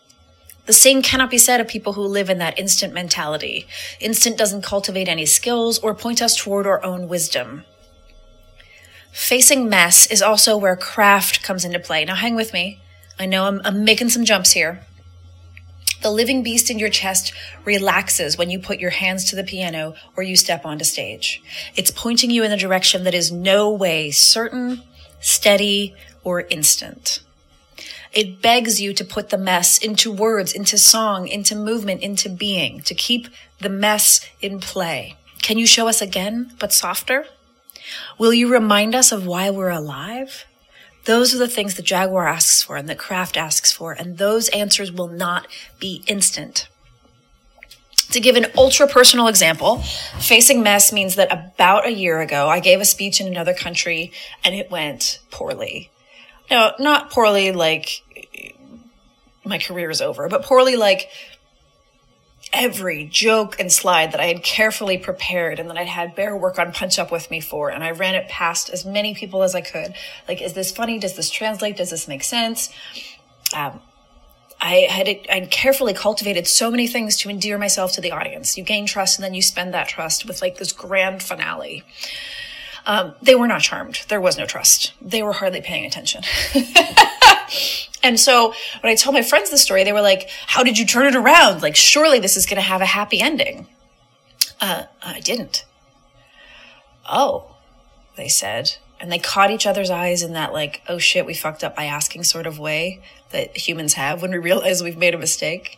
The 0.67 0.73
same 0.73 1.01
cannot 1.01 1.29
be 1.29 1.37
said 1.37 1.59
of 1.59 1.67
people 1.67 1.93
who 1.93 2.01
live 2.03 2.29
in 2.29 2.37
that 2.37 2.57
instant 2.57 2.93
mentality. 2.93 3.67
Instant 3.99 4.37
doesn't 4.37 4.63
cultivate 4.63 5.09
any 5.09 5.25
skills 5.25 5.79
or 5.79 5.93
point 5.93 6.21
us 6.21 6.37
toward 6.37 6.65
our 6.65 6.81
own 6.81 7.09
wisdom. 7.09 7.65
Facing 9.17 9.67
mess 9.67 10.05
is 10.05 10.21
also 10.21 10.55
where 10.55 10.75
craft 10.75 11.41
comes 11.41 11.65
into 11.65 11.79
play. 11.79 12.05
Now, 12.05 12.13
hang 12.13 12.35
with 12.35 12.53
me. 12.53 12.79
I 13.19 13.25
know 13.25 13.45
I'm, 13.45 13.59
I'm 13.65 13.83
making 13.83 14.09
some 14.09 14.23
jumps 14.23 14.51
here. 14.51 14.85
The 16.03 16.11
living 16.11 16.43
beast 16.43 16.69
in 16.69 16.77
your 16.77 16.89
chest 16.89 17.33
relaxes 17.65 18.37
when 18.37 18.51
you 18.51 18.59
put 18.59 18.79
your 18.79 18.91
hands 18.91 19.25
to 19.25 19.35
the 19.35 19.43
piano 19.43 19.95
or 20.15 20.21
you 20.21 20.37
step 20.37 20.65
onto 20.65 20.85
stage. 20.85 21.41
It's 21.75 21.89
pointing 21.89 22.29
you 22.29 22.43
in 22.43 22.51
the 22.51 22.57
direction 22.57 23.05
that 23.05 23.15
is 23.15 23.31
no 23.31 23.71
way 23.71 24.11
certain, 24.11 24.83
steady, 25.19 25.95
or 26.23 26.41
instant. 26.41 27.19
It 28.13 28.39
begs 28.41 28.79
you 28.79 28.93
to 28.93 29.03
put 29.03 29.29
the 29.29 29.37
mess 29.37 29.79
into 29.79 30.11
words, 30.11 30.53
into 30.53 30.77
song, 30.77 31.27
into 31.27 31.55
movement, 31.55 32.01
into 32.01 32.29
being, 32.29 32.81
to 32.81 32.93
keep 32.93 33.27
the 33.59 33.67
mess 33.67 34.21
in 34.41 34.59
play. 34.59 35.15
Can 35.41 35.57
you 35.57 35.65
show 35.65 35.87
us 35.87 36.03
again, 36.03 36.53
but 36.59 36.71
softer? 36.71 37.25
Will 38.17 38.33
you 38.33 38.51
remind 38.51 38.95
us 38.95 39.11
of 39.11 39.25
why 39.25 39.49
we're 39.49 39.69
alive? 39.69 40.45
Those 41.05 41.33
are 41.33 41.37
the 41.37 41.47
things 41.47 41.75
the 41.75 41.81
Jaguar 41.81 42.27
asks 42.27 42.61
for 42.63 42.75
and 42.75 42.89
that 42.89 42.97
Craft 42.97 43.37
asks 43.37 43.71
for, 43.71 43.93
and 43.93 44.17
those 44.17 44.49
answers 44.49 44.91
will 44.91 45.07
not 45.07 45.47
be 45.79 46.03
instant. 46.07 46.67
To 48.11 48.19
give 48.19 48.35
an 48.35 48.47
ultra 48.57 48.87
personal 48.87 49.27
example, 49.27 49.77
facing 50.19 50.63
mess 50.63 50.93
means 50.93 51.15
that 51.15 51.31
about 51.31 51.85
a 51.85 51.91
year 51.91 52.19
ago, 52.21 52.47
I 52.47 52.59
gave 52.59 52.79
a 52.79 52.85
speech 52.85 53.19
in 53.19 53.27
another 53.27 53.53
country 53.53 54.13
and 54.43 54.55
it 54.55 54.71
went 54.71 55.19
poorly. 55.29 55.91
No, 56.49 56.71
not 56.79 57.11
poorly 57.11 57.51
like 57.51 58.03
my 59.43 59.57
career 59.57 59.89
is 59.89 60.01
over, 60.01 60.29
but 60.29 60.43
poorly 60.43 60.75
like 60.75 61.09
every 62.53 63.05
joke 63.05 63.59
and 63.59 63.71
slide 63.71 64.11
that 64.11 64.19
I 64.19 64.25
had 64.25 64.43
carefully 64.43 64.97
prepared 64.97 65.59
and 65.59 65.69
that 65.69 65.77
I'd 65.77 65.87
had 65.87 66.15
Bear 66.15 66.35
work 66.35 66.59
on 66.59 66.71
Punch 66.71 66.99
Up 66.99 67.11
with 67.11 67.29
me 67.29 67.39
for. 67.39 67.69
And 67.69 67.83
I 67.83 67.91
ran 67.91 68.15
it 68.15 68.29
past 68.29 68.69
as 68.69 68.85
many 68.85 69.13
people 69.13 69.43
as 69.43 69.55
I 69.55 69.61
could. 69.61 69.93
Like, 70.27 70.41
is 70.41 70.53
this 70.53 70.71
funny? 70.71 70.99
Does 70.99 71.15
this 71.15 71.29
translate? 71.29 71.77
Does 71.77 71.89
this 71.89 72.07
make 72.07 72.23
sense? 72.23 72.69
Um, 73.55 73.81
I 74.59 74.87
had 74.89 75.07
I'd 75.29 75.51
carefully 75.51 75.93
cultivated 75.93 76.47
so 76.47 76.71
many 76.71 76.87
things 76.87 77.17
to 77.17 77.29
endear 77.29 77.57
myself 77.57 77.91
to 77.93 78.01
the 78.01 78.11
audience. 78.11 78.57
You 78.57 78.63
gain 78.63 78.85
trust 78.85 79.19
and 79.19 79.23
then 79.23 79.33
you 79.33 79.41
spend 79.41 79.73
that 79.73 79.87
trust 79.87 80.25
with 80.25 80.41
like 80.41 80.57
this 80.57 80.71
grand 80.71 81.21
finale. 81.21 81.83
Um, 82.85 83.13
they 83.21 83.35
were 83.35 83.47
not 83.47 83.61
charmed. 83.61 84.01
There 84.07 84.21
was 84.21 84.37
no 84.37 84.45
trust. 84.45 84.93
They 85.01 85.21
were 85.21 85.33
hardly 85.33 85.61
paying 85.61 85.85
attention. 85.85 86.23
and 88.03 88.19
so 88.19 88.53
when 88.81 88.91
I 88.91 88.95
told 88.95 89.15
my 89.15 89.21
friends 89.21 89.49
the 89.49 89.57
story, 89.57 89.83
they 89.83 89.93
were 89.93 90.01
like, 90.01 90.29
How 90.47 90.63
did 90.63 90.77
you 90.77 90.85
turn 90.85 91.07
it 91.07 91.15
around? 91.15 91.61
Like, 91.61 91.75
surely 91.75 92.19
this 92.19 92.37
is 92.37 92.45
going 92.45 92.57
to 92.57 92.61
have 92.61 92.81
a 92.81 92.85
happy 92.85 93.21
ending. 93.21 93.67
Uh, 94.59 94.83
I 95.03 95.19
didn't. 95.19 95.65
Oh, 97.09 97.55
they 98.15 98.27
said. 98.27 98.77
And 98.99 99.11
they 99.11 99.19
caught 99.19 99.51
each 99.51 99.67
other's 99.67 99.91
eyes 99.91 100.23
in 100.23 100.33
that, 100.33 100.53
like, 100.53 100.81
oh 100.89 100.97
shit, 100.97 101.25
we 101.25 101.35
fucked 101.35 101.63
up 101.63 101.75
by 101.75 101.85
asking 101.85 102.23
sort 102.23 102.47
of 102.47 102.57
way 102.57 103.01
that 103.29 103.55
humans 103.55 103.93
have 103.93 104.21
when 104.21 104.31
we 104.31 104.37
realize 104.37 104.81
we've 104.81 104.97
made 104.97 105.13
a 105.13 105.19
mistake. 105.19 105.77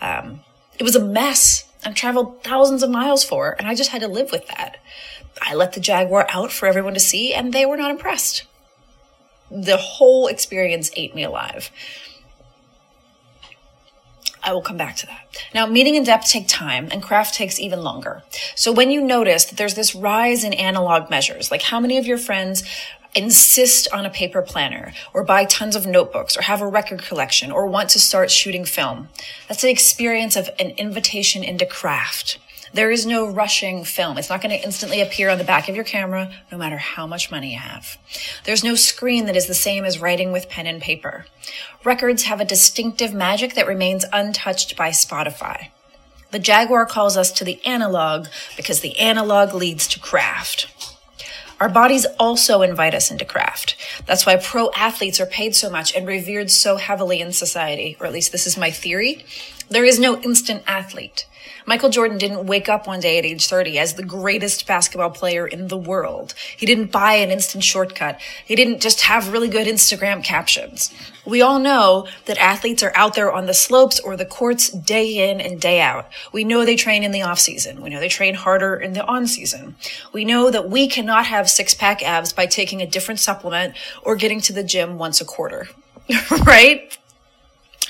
Um, 0.00 0.40
it 0.78 0.84
was 0.84 0.94
a 0.94 1.04
mess. 1.04 1.64
I've 1.84 1.94
traveled 1.94 2.44
thousands 2.44 2.82
of 2.82 2.90
miles 2.90 3.24
for, 3.24 3.56
and 3.58 3.66
I 3.66 3.74
just 3.74 3.90
had 3.90 4.02
to 4.02 4.08
live 4.08 4.30
with 4.30 4.46
that. 4.48 4.78
I 5.40 5.54
let 5.54 5.72
the 5.72 5.80
Jaguar 5.80 6.26
out 6.30 6.52
for 6.52 6.66
everyone 6.66 6.94
to 6.94 7.00
see, 7.00 7.34
and 7.34 7.52
they 7.52 7.66
were 7.66 7.76
not 7.76 7.90
impressed. 7.90 8.44
The 9.50 9.76
whole 9.76 10.26
experience 10.26 10.90
ate 10.94 11.14
me 11.14 11.24
alive. 11.24 11.70
I 14.42 14.52
will 14.52 14.62
come 14.62 14.76
back 14.76 14.96
to 14.96 15.06
that. 15.06 15.44
Now, 15.54 15.66
meaning 15.66 15.96
and 15.96 16.06
depth 16.06 16.30
take 16.30 16.48
time, 16.48 16.88
and 16.90 17.02
craft 17.02 17.34
takes 17.34 17.60
even 17.60 17.82
longer. 17.82 18.22
So 18.54 18.72
when 18.72 18.90
you 18.90 19.02
notice 19.02 19.44
that 19.44 19.56
there's 19.56 19.74
this 19.74 19.94
rise 19.94 20.44
in 20.44 20.54
analog 20.54 21.10
measures, 21.10 21.50
like 21.50 21.62
how 21.62 21.78
many 21.78 21.98
of 21.98 22.06
your 22.06 22.16
friends 22.16 22.62
insist 23.14 23.88
on 23.92 24.06
a 24.06 24.10
paper 24.10 24.40
planner 24.40 24.92
or 25.12 25.24
buy 25.24 25.44
tons 25.44 25.74
of 25.74 25.86
notebooks 25.86 26.36
or 26.36 26.42
have 26.42 26.60
a 26.60 26.66
record 26.66 27.02
collection 27.02 27.50
or 27.50 27.66
want 27.66 27.90
to 27.90 27.98
start 27.98 28.30
shooting 28.30 28.64
film, 28.64 29.08
that's 29.48 29.62
the 29.62 29.70
experience 29.70 30.36
of 30.36 30.48
an 30.58 30.70
invitation 30.70 31.42
into 31.42 31.66
craft. 31.66 32.38
There 32.72 32.90
is 32.90 33.04
no 33.04 33.28
rushing 33.28 33.84
film. 33.84 34.16
It's 34.16 34.30
not 34.30 34.40
going 34.40 34.56
to 34.56 34.64
instantly 34.64 35.00
appear 35.00 35.28
on 35.28 35.38
the 35.38 35.44
back 35.44 35.68
of 35.68 35.74
your 35.74 35.84
camera, 35.84 36.30
no 36.52 36.58
matter 36.58 36.76
how 36.76 37.06
much 37.06 37.30
money 37.30 37.52
you 37.52 37.58
have. 37.58 37.98
There's 38.44 38.62
no 38.62 38.76
screen 38.76 39.26
that 39.26 39.36
is 39.36 39.46
the 39.46 39.54
same 39.54 39.84
as 39.84 40.00
writing 40.00 40.30
with 40.30 40.48
pen 40.48 40.66
and 40.66 40.80
paper. 40.80 41.26
Records 41.84 42.24
have 42.24 42.40
a 42.40 42.44
distinctive 42.44 43.12
magic 43.12 43.54
that 43.54 43.66
remains 43.66 44.04
untouched 44.12 44.76
by 44.76 44.90
Spotify. 44.90 45.70
The 46.30 46.38
Jaguar 46.38 46.86
calls 46.86 47.16
us 47.16 47.32
to 47.32 47.44
the 47.44 47.64
analog 47.66 48.28
because 48.56 48.80
the 48.80 48.96
analog 48.98 49.52
leads 49.52 49.88
to 49.88 49.98
craft. 49.98 50.68
Our 51.60 51.68
bodies 51.68 52.06
also 52.18 52.62
invite 52.62 52.94
us 52.94 53.10
into 53.10 53.24
craft. 53.24 53.76
That's 54.06 54.24
why 54.24 54.36
pro 54.36 54.70
athletes 54.70 55.20
are 55.20 55.26
paid 55.26 55.54
so 55.54 55.68
much 55.68 55.94
and 55.94 56.06
revered 56.06 56.50
so 56.50 56.76
heavily 56.76 57.20
in 57.20 57.32
society, 57.32 57.98
or 58.00 58.06
at 58.06 58.12
least 58.12 58.32
this 58.32 58.46
is 58.46 58.56
my 58.56 58.70
theory. 58.70 59.26
There 59.70 59.84
is 59.84 60.00
no 60.00 60.20
instant 60.20 60.64
athlete. 60.66 61.26
Michael 61.64 61.90
Jordan 61.90 62.18
didn't 62.18 62.46
wake 62.46 62.68
up 62.68 62.88
one 62.88 62.98
day 62.98 63.18
at 63.18 63.24
age 63.24 63.46
30 63.46 63.78
as 63.78 63.94
the 63.94 64.02
greatest 64.02 64.66
basketball 64.66 65.10
player 65.10 65.46
in 65.46 65.68
the 65.68 65.76
world. 65.76 66.34
He 66.56 66.66
didn't 66.66 66.90
buy 66.90 67.14
an 67.14 67.30
instant 67.30 67.62
shortcut. 67.62 68.20
He 68.44 68.56
didn't 68.56 68.80
just 68.80 69.02
have 69.02 69.32
really 69.32 69.46
good 69.46 69.68
Instagram 69.68 70.24
captions. 70.24 70.92
We 71.24 71.40
all 71.40 71.60
know 71.60 72.08
that 72.24 72.36
athletes 72.38 72.82
are 72.82 72.90
out 72.96 73.14
there 73.14 73.32
on 73.32 73.46
the 73.46 73.54
slopes 73.54 74.00
or 74.00 74.16
the 74.16 74.24
courts 74.24 74.70
day 74.70 75.30
in 75.30 75.40
and 75.40 75.60
day 75.60 75.80
out. 75.80 76.08
We 76.32 76.42
know 76.42 76.64
they 76.64 76.74
train 76.74 77.04
in 77.04 77.12
the 77.12 77.22
off 77.22 77.38
season. 77.38 77.80
We 77.80 77.90
know 77.90 78.00
they 78.00 78.08
train 78.08 78.34
harder 78.34 78.74
in 78.74 78.94
the 78.94 79.06
on 79.06 79.28
season. 79.28 79.76
We 80.12 80.24
know 80.24 80.50
that 80.50 80.68
we 80.68 80.88
cannot 80.88 81.26
have 81.26 81.48
six 81.48 81.74
pack 81.74 82.02
abs 82.02 82.32
by 82.32 82.46
taking 82.46 82.82
a 82.82 82.86
different 82.86 83.20
supplement 83.20 83.76
or 84.02 84.16
getting 84.16 84.40
to 84.40 84.52
the 84.52 84.64
gym 84.64 84.98
once 84.98 85.20
a 85.20 85.24
quarter. 85.24 85.68
right? 86.44 86.98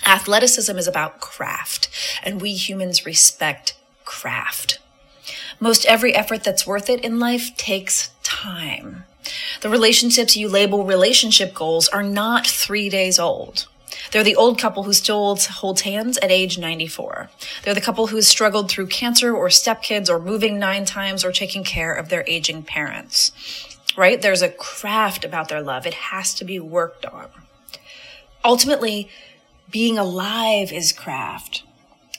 Athleticism 0.07 0.77
is 0.77 0.87
about 0.87 1.21
craft, 1.21 1.89
and 2.23 2.41
we 2.41 2.55
humans 2.55 3.07
respect 3.07 3.77
craft. 4.05 4.79
Most 5.59 5.85
every 5.87 6.15
effort 6.15 6.43
that's 6.43 6.67
worth 6.67 6.89
it 6.89 7.05
in 7.05 7.19
life 7.19 7.57
takes 7.57 8.11
time. 8.23 9.05
The 9.61 9.69
relationships 9.69 10.37
you 10.37 10.49
label 10.49 10.85
relationship 10.85 11.55
goals 11.55 11.89
are 11.89 12.03
not 12.03 12.47
three 12.47 12.89
days 12.89 13.19
old. 13.19 13.67
They're 14.11 14.25
the 14.25 14.37
old 14.37 14.59
couple 14.59 14.85
who 14.85 14.93
still 14.93 15.37
holds 15.37 15.83
hands 15.83 16.19
at 16.19 16.31
age 16.31 16.59
94. 16.59 17.31
They're 17.63 17.75
the 17.75 17.81
couple 17.81 18.09
who's 18.09 18.27
struggled 18.27 18.71
through 18.71 18.87
cancer 18.87 19.35
or 19.37 19.49
stepkids 19.49 20.09
or 20.09 20.19
moving 20.19 20.59
nine 20.59 20.85
times 20.85 21.25
or 21.25 21.33
taking 21.33 21.63
care 21.63 21.93
of 21.93 22.09
their 22.09 22.25
aging 22.27 22.63
parents. 22.63 23.33
Right? 23.97 24.21
There's 24.21 24.43
a 24.43 24.49
craft 24.49 25.25
about 25.25 25.49
their 25.49 25.63
love. 25.63 25.87
It 25.87 25.95
has 25.95 26.33
to 26.35 26.45
be 26.45 26.59
worked 26.59 27.05
on. 27.07 27.29
Ultimately, 28.45 29.11
being 29.71 29.99
alive 29.99 30.73
is 30.73 30.93
craft. 30.93 31.63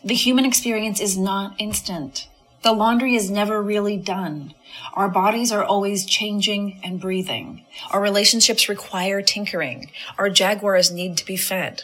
The 0.04 0.16
human 0.16 0.46
experience 0.46 1.00
is 1.00 1.18
not 1.18 1.56
instant. 1.58 2.28
The 2.64 2.72
laundry 2.72 3.16
is 3.16 3.30
never 3.30 3.62
really 3.62 3.98
done. 3.98 4.54
Our 4.94 5.10
bodies 5.10 5.52
are 5.52 5.64
always 5.64 6.06
changing 6.06 6.80
and 6.84 7.00
breathing. 7.00 7.66
Our 7.92 8.02
relationships 8.02 8.70
require 8.70 9.22
tinkering. 9.22 9.90
Our 10.18 10.30
jaguars 10.30 10.92
need 10.92 11.18
to 11.18 11.26
be 11.26 11.38
fed. 11.38 11.84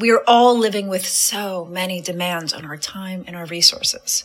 We 0.00 0.10
are 0.12 0.22
all 0.26 0.56
living 0.58 0.88
with 0.88 1.06
so 1.06 1.66
many 1.66 2.00
demands 2.00 2.54
on 2.54 2.64
our 2.64 2.78
time 2.78 3.22
and 3.26 3.36
our 3.36 3.44
resources. 3.44 4.24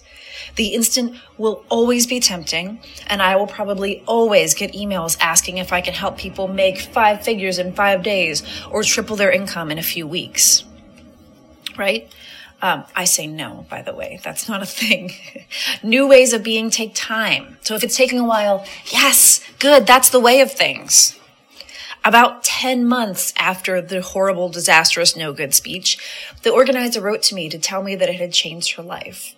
The 0.56 0.68
instant 0.68 1.18
will 1.38 1.66
always 1.68 2.08
be 2.08 2.22
tempting, 2.22 2.80
and 3.08 3.22
I 3.22 3.36
will 3.36 3.46
probably 3.46 4.02
always 4.08 4.54
get 4.54 4.72
emails 4.72 5.18
asking 5.20 5.58
if 5.58 5.74
I 5.74 5.82
can 5.82 5.94
help 5.94 6.18
people 6.18 6.48
make 6.48 6.80
five 6.80 7.24
figures 7.24 7.60
in 7.60 7.74
five 7.74 8.04
days 8.04 8.42
or 8.72 8.84
triple 8.84 9.18
their 9.18 9.32
income 9.32 9.70
in 9.70 9.78
a 9.78 9.84
few 9.84 10.08
weeks. 10.08 10.64
Right? 11.78 12.10
Um, 12.62 12.86
I 12.96 13.04
say 13.04 13.28
no, 13.28 13.66
by 13.70 13.82
the 13.82 13.94
way. 13.94 14.22
That's 14.24 14.48
not 14.48 14.62
a 14.62 14.66
thing. 14.66 15.12
New 15.84 16.08
ways 16.08 16.32
of 16.32 16.42
being 16.42 16.70
take 16.70 16.96
time. 16.96 17.58
So 17.64 17.76
if 17.76 17.84
it's 17.84 17.98
taking 17.98 18.20
a 18.20 18.26
while, 18.26 18.66
yes, 18.94 19.42
good. 19.60 19.86
That's 19.86 20.10
the 20.10 20.22
way 20.22 20.40
of 20.40 20.54
things. 20.54 21.20
About 22.06 22.44
10 22.44 22.86
months 22.88 23.34
after 23.36 23.82
the 23.82 24.00
horrible, 24.00 24.48
disastrous, 24.48 25.16
no 25.16 25.34
good 25.34 25.56
speech, 25.56 25.98
the 26.44 26.52
organizer 26.52 27.02
wrote 27.02 27.24
to 27.24 27.36
me 27.36 27.50
to 27.50 27.58
tell 27.58 27.82
me 27.82 27.96
that 27.96 28.10
it 28.10 28.20
had 28.20 28.32
changed 28.32 28.76
her 28.76 28.84
life. 28.84 29.34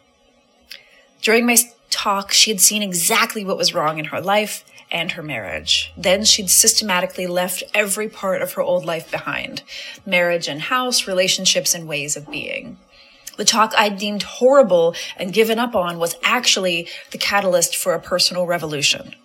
During 1.21 1.45
my 1.45 1.55
talk, 1.89 2.33
she 2.33 2.51
had 2.51 2.59
seen 2.59 2.83
exactly 2.83 3.45
what 3.45 3.55
was 3.55 3.74
wrong 3.74 4.00
in 4.00 4.05
her 4.05 4.19
life 4.19 4.65
and 4.91 5.13
her 5.13 5.24
marriage. 5.24 5.93
Then 5.95 6.25
she'd 6.25 6.50
systematically 6.50 7.25
left 7.25 7.63
every 7.74 8.09
part 8.09 8.41
of 8.41 8.51
her 8.53 8.62
old 8.62 8.86
life 8.86 9.09
behind 9.09 9.63
marriage 10.05 10.50
and 10.50 10.63
house, 10.63 11.07
relationships, 11.07 11.74
and 11.74 11.88
ways 11.88 12.17
of 12.17 12.29
being. 12.29 12.77
The 13.38 13.45
talk 13.45 13.74
I'd 13.77 13.97
deemed 13.97 14.24
horrible 14.24 14.93
and 15.15 15.31
given 15.31 15.57
up 15.57 15.74
on 15.74 16.00
was 16.00 16.17
actually 16.21 16.89
the 17.12 17.17
catalyst 17.17 17.77
for 17.77 17.93
a 17.93 18.01
personal 18.01 18.45
revolution. 18.45 19.15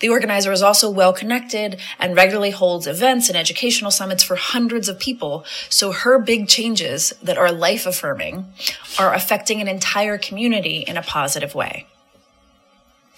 The 0.00 0.08
organizer 0.08 0.52
is 0.52 0.62
also 0.62 0.90
well 0.90 1.12
connected 1.12 1.80
and 1.98 2.16
regularly 2.16 2.50
holds 2.50 2.86
events 2.86 3.28
and 3.28 3.36
educational 3.36 3.90
summits 3.90 4.22
for 4.22 4.36
hundreds 4.36 4.88
of 4.88 4.98
people. 4.98 5.44
So 5.68 5.92
her 5.92 6.18
big 6.18 6.48
changes 6.48 7.12
that 7.22 7.38
are 7.38 7.52
life 7.52 7.86
affirming 7.86 8.52
are 8.98 9.14
affecting 9.14 9.60
an 9.60 9.68
entire 9.68 10.18
community 10.18 10.78
in 10.78 10.96
a 10.96 11.02
positive 11.02 11.54
way. 11.54 11.86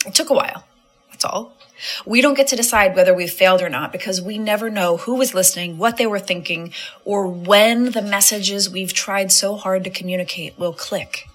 It 0.07 0.15
took 0.15 0.31
a 0.31 0.35
while. 0.35 0.65
That's 1.11 1.25
all. 1.25 1.57
We 2.05 2.21
don't 2.21 2.37
get 2.37 2.49
to 2.49 2.57
decide 2.57 2.95
whether 2.95 3.15
we've 3.15 3.31
failed 3.31 3.61
or 3.61 3.69
not 3.69 3.93
because 3.93 4.21
we 4.21 4.39
never 4.39 4.71
know 4.71 4.97
who 4.97 5.15
was 5.15 5.35
listening, 5.35 5.79
what 5.79 5.97
they 5.97 6.07
were 6.07 6.19
thinking, 6.19 6.73
or 7.05 7.27
when 7.27 7.93
the 7.93 8.03
messages 8.03 8.71
we've 8.71 8.93
tried 8.93 9.31
so 9.31 9.57
hard 9.57 9.85
to 9.85 9.91
communicate 9.91 10.59
will 10.59 10.73
click. 10.73 11.29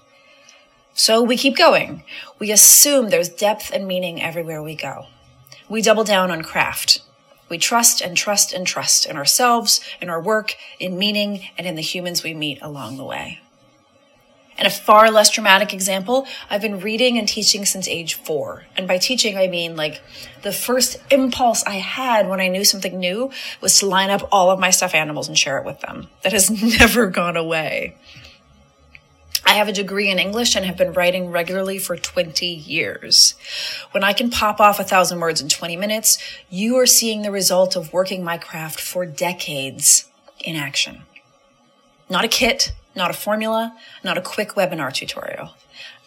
So 0.94 1.22
we 1.22 1.36
keep 1.36 1.56
going. 1.56 2.04
We 2.38 2.50
assume 2.50 3.08
there's 3.08 3.28
depth 3.28 3.70
and 3.72 3.86
meaning 3.86 4.20
everywhere 4.20 4.62
we 4.62 4.74
go. 4.74 5.06
We 5.72 5.80
double 5.80 6.04
down 6.04 6.30
on 6.30 6.42
craft. 6.42 7.00
We 7.48 7.56
trust 7.56 8.02
and 8.02 8.14
trust 8.14 8.52
and 8.52 8.66
trust 8.66 9.06
in 9.06 9.16
ourselves, 9.16 9.80
in 10.02 10.10
our 10.10 10.20
work, 10.20 10.54
in 10.78 10.98
meaning, 10.98 11.48
and 11.56 11.66
in 11.66 11.76
the 11.76 11.80
humans 11.80 12.22
we 12.22 12.34
meet 12.34 12.60
along 12.60 12.98
the 12.98 13.06
way. 13.06 13.40
And 14.58 14.66
a 14.66 14.70
far 14.70 15.10
less 15.10 15.30
dramatic 15.30 15.72
example, 15.72 16.26
I've 16.50 16.60
been 16.60 16.80
reading 16.80 17.16
and 17.16 17.26
teaching 17.26 17.64
since 17.64 17.88
age 17.88 18.16
four. 18.16 18.66
And 18.76 18.86
by 18.86 18.98
teaching, 18.98 19.38
I 19.38 19.46
mean 19.46 19.74
like 19.74 20.02
the 20.42 20.52
first 20.52 20.98
impulse 21.10 21.64
I 21.64 21.76
had 21.76 22.28
when 22.28 22.42
I 22.42 22.48
knew 22.48 22.66
something 22.66 22.98
new 22.98 23.30
was 23.62 23.78
to 23.78 23.86
line 23.86 24.10
up 24.10 24.28
all 24.30 24.50
of 24.50 24.60
my 24.60 24.68
stuffed 24.68 24.94
animals 24.94 25.26
and 25.26 25.38
share 25.38 25.56
it 25.56 25.64
with 25.64 25.80
them. 25.80 26.10
That 26.22 26.34
has 26.34 26.50
never 26.78 27.06
gone 27.06 27.38
away. 27.38 27.96
I 29.52 29.56
have 29.56 29.68
a 29.68 29.72
degree 29.72 30.08
in 30.08 30.18
English 30.18 30.56
and 30.56 30.64
have 30.64 30.78
been 30.78 30.94
writing 30.94 31.30
regularly 31.30 31.78
for 31.78 31.94
20 31.94 32.46
years. 32.46 33.34
When 33.90 34.02
I 34.02 34.14
can 34.14 34.30
pop 34.30 34.60
off 34.60 34.80
a 34.80 34.82
thousand 34.82 35.20
words 35.20 35.42
in 35.42 35.50
20 35.50 35.76
minutes, 35.76 36.16
you 36.48 36.78
are 36.78 36.86
seeing 36.86 37.20
the 37.20 37.30
result 37.30 37.76
of 37.76 37.92
working 37.92 38.24
my 38.24 38.38
craft 38.38 38.80
for 38.80 39.04
decades 39.04 40.08
in 40.40 40.56
action. 40.56 41.02
Not 42.08 42.24
a 42.24 42.28
kit, 42.28 42.72
not 42.96 43.10
a 43.10 43.12
formula, 43.12 43.76
not 44.02 44.16
a 44.16 44.22
quick 44.22 44.52
webinar 44.52 44.90
tutorial. 44.90 45.50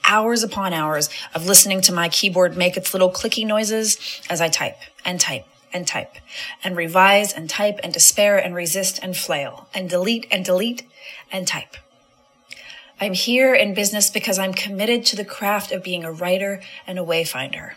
Hours 0.04 0.42
upon 0.42 0.74
hours 0.74 1.12
of 1.36 1.46
listening 1.46 1.82
to 1.82 1.94
my 1.94 2.10
keyboard 2.10 2.58
make 2.58 2.76
its 2.76 2.96
little 2.96 3.12
clicky 3.12 3.46
noises 3.46 4.22
as 4.28 4.42
I 4.42 4.50
type 4.50 4.78
and 5.06 5.20
type 5.20 5.46
and 5.72 5.86
type 5.86 6.16
and 6.64 6.76
revise 6.76 7.32
and 7.32 7.48
type 7.48 7.80
and 7.84 7.94
despair 7.94 8.40
and 8.40 8.56
resist 8.56 8.98
and 9.04 9.16
flail 9.16 9.68
and 9.72 9.88
delete 9.88 10.26
and 10.32 10.44
delete 10.44 10.82
and 11.32 11.48
type. 11.48 11.78
I'm 13.00 13.14
here 13.14 13.54
in 13.54 13.74
business 13.74 14.10
because 14.10 14.40
I'm 14.40 14.54
committed 14.54 15.06
to 15.08 15.18
the 15.18 15.26
craft 15.26 15.74
of 15.74 15.84
being 15.84 16.06
a 16.06 16.12
writer 16.14 16.62
and 16.88 16.98
a 16.98 17.04
wayfinder. 17.04 17.74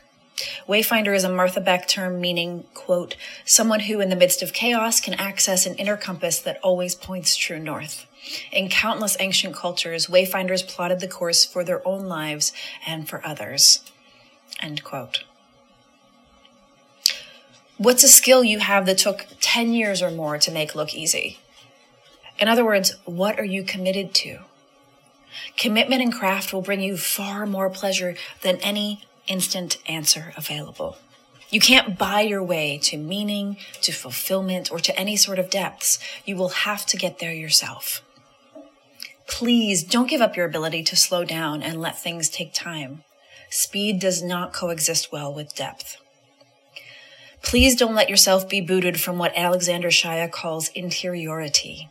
Wayfinder 0.68 1.12
is 1.12 1.25
a 1.25 1.28
Martha 1.28 1.60
Beck 1.60 1.88
term 1.88 2.20
meaning, 2.20 2.64
quote, 2.72 3.16
someone 3.44 3.80
who 3.80 4.00
in 4.00 4.10
the 4.10 4.16
midst 4.16 4.42
of 4.42 4.52
chaos 4.52 5.00
can 5.00 5.14
access 5.14 5.66
an 5.66 5.75
inner 5.75 5.96
compass 5.96 6.38
that 6.38 6.60
always 6.62 6.94
points 6.94 7.34
true 7.34 7.58
north. 7.58 8.06
In 8.52 8.68
countless 8.68 9.16
ancient 9.18 9.56
cultures, 9.56 10.06
wayfinders 10.06 10.66
plotted 10.66 11.00
the 11.00 11.08
course 11.08 11.44
for 11.44 11.64
their 11.64 11.87
own 11.87 12.06
lives 12.06 12.52
and 12.87 13.08
for 13.08 13.26
others. 13.26 13.82
End 14.60 14.84
quote. 14.84 15.25
What's 17.76 18.04
a 18.04 18.08
skill 18.08 18.44
you 18.44 18.60
have 18.60 18.87
that 18.87 18.98
took 18.98 19.26
10 19.40 19.72
years 19.72 20.00
or 20.00 20.12
more 20.12 20.38
to 20.38 20.52
make 20.52 20.76
look 20.76 20.94
easy? 20.94 21.38
In 22.38 22.46
other 22.46 22.64
words, 22.64 22.96
what 23.04 23.38
are 23.40 23.44
you 23.44 23.64
committed 23.64 24.14
to? 24.14 24.40
Commitment 25.57 26.02
and 26.02 26.12
craft 26.12 26.52
will 26.52 26.62
bring 26.62 26.80
you 26.80 26.97
far 26.97 27.47
more 27.47 27.71
pleasure 27.71 28.14
than 28.42 28.57
any 28.57 29.02
instant 29.26 29.78
answer 29.87 30.33
available. 30.37 30.97
You 31.50 31.61
can't 31.61 31.97
buy 31.97 32.21
your 32.23 32.42
way 32.42 32.78
to 32.85 32.99
meaning, 32.99 33.57
to 33.80 33.92
fulfillment, 33.92 34.71
or 34.71 34.78
to 34.80 34.99
any 34.99 35.16
sort 35.16 35.38
of 35.38 35.49
depths. 35.50 35.99
You 36.26 36.37
will 36.37 36.50
have 36.50 36.85
to 36.87 36.97
get 36.97 37.18
there 37.18 37.33
yourself. 37.33 38.02
Please 39.26 39.83
don't 39.83 40.11
give 40.11 40.21
up 40.21 40.37
your 40.37 40.47
ability 40.47 40.83
to 40.85 40.97
slow 40.97 41.25
down 41.25 41.62
and 41.62 41.80
let 41.80 41.99
things 41.99 42.28
take 42.28 42.52
time. 42.52 43.04
Speed 43.50 43.99
does 43.99 44.23
not 44.23 44.52
coexist 44.52 45.11
well 45.11 45.33
with 45.33 45.54
depth. 45.54 45.97
Please 47.42 47.76
don't 47.76 47.95
let 47.95 48.11
yourself 48.11 48.49
be 48.49 48.61
booted 48.61 49.00
from 49.00 49.16
what 49.16 49.37
Alexander 49.37 49.88
Shaia 49.88 50.30
calls 50.30 50.68
interiority. 50.71 51.88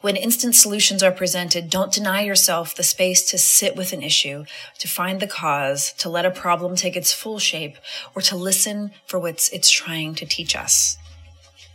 When 0.00 0.16
instant 0.16 0.54
solutions 0.54 1.02
are 1.02 1.12
presented, 1.12 1.70
don't 1.70 1.92
deny 1.92 2.22
yourself 2.22 2.74
the 2.74 2.82
space 2.82 3.22
to 3.30 3.38
sit 3.38 3.76
with 3.76 3.92
an 3.92 4.02
issue, 4.02 4.44
to 4.78 4.88
find 4.88 5.20
the 5.20 5.26
cause, 5.26 5.92
to 5.98 6.08
let 6.08 6.26
a 6.26 6.30
problem 6.30 6.76
take 6.76 6.96
its 6.96 7.12
full 7.12 7.38
shape, 7.38 7.76
or 8.14 8.22
to 8.22 8.36
listen 8.36 8.92
for 9.06 9.18
what 9.18 9.48
it's 9.52 9.70
trying 9.70 10.14
to 10.16 10.26
teach 10.26 10.56
us. 10.56 10.96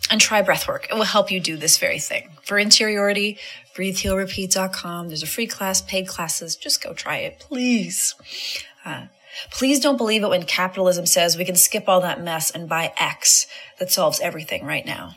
And 0.10 0.22
try 0.22 0.44
breathwork. 0.44 0.86
It 0.86 0.94
will 0.94 1.04
help 1.04 1.32
you 1.32 1.40
do 1.40 1.58
this 1.58 1.80
very 1.80 2.00
thing. 2.00 2.30
For 2.44 2.60
interiority, 2.60 3.40
breathehealrepeat.com. 3.76 5.08
There's 5.08 5.24
a 5.24 5.28
free 5.28 5.48
class, 5.48 5.82
paid 5.82 6.08
classes. 6.08 6.56
Just 6.56 6.84
go 6.84 6.94
try 6.94 7.18
it, 7.18 7.40
please. 7.40 8.14
Uh, 8.86 9.08
please 9.50 9.80
don't 9.80 9.98
believe 9.98 10.24
it 10.24 10.30
when 10.30 10.44
capitalism 10.44 11.08
says 11.08 11.38
we 11.38 11.46
can 11.46 11.56
skip 11.56 11.90
all 11.90 12.02
that 12.02 12.22
mess 12.22 12.52
and 12.52 12.70
buy 12.70 12.94
X 12.98 13.48
that 13.80 13.92
solves 13.92 14.20
everything 14.20 14.64
right 14.64 14.86
now. 14.86 15.16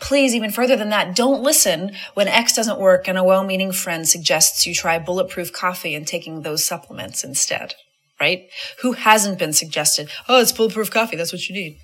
Please, 0.00 0.34
even 0.34 0.50
further 0.50 0.76
than 0.76 0.90
that, 0.90 1.14
don't 1.14 1.42
listen 1.42 1.92
when 2.14 2.28
X 2.28 2.54
doesn't 2.54 2.78
work 2.78 3.08
and 3.08 3.18
a 3.18 3.24
well 3.24 3.44
meaning 3.44 3.72
friend 3.72 4.08
suggests 4.08 4.66
you 4.66 4.74
try 4.74 4.98
bulletproof 4.98 5.52
coffee 5.52 5.94
and 5.94 6.06
taking 6.06 6.42
those 6.42 6.64
supplements 6.64 7.24
instead, 7.24 7.74
right? 8.20 8.48
Who 8.82 8.92
hasn't 8.92 9.38
been 9.38 9.52
suggested, 9.52 10.10
oh, 10.28 10.40
it's 10.40 10.52
bulletproof 10.52 10.90
coffee, 10.90 11.16
that's 11.16 11.32
what 11.32 11.48
you 11.48 11.54
need. 11.54 11.78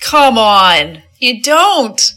Come 0.00 0.38
on, 0.38 1.02
you 1.18 1.42
don't. 1.42 2.12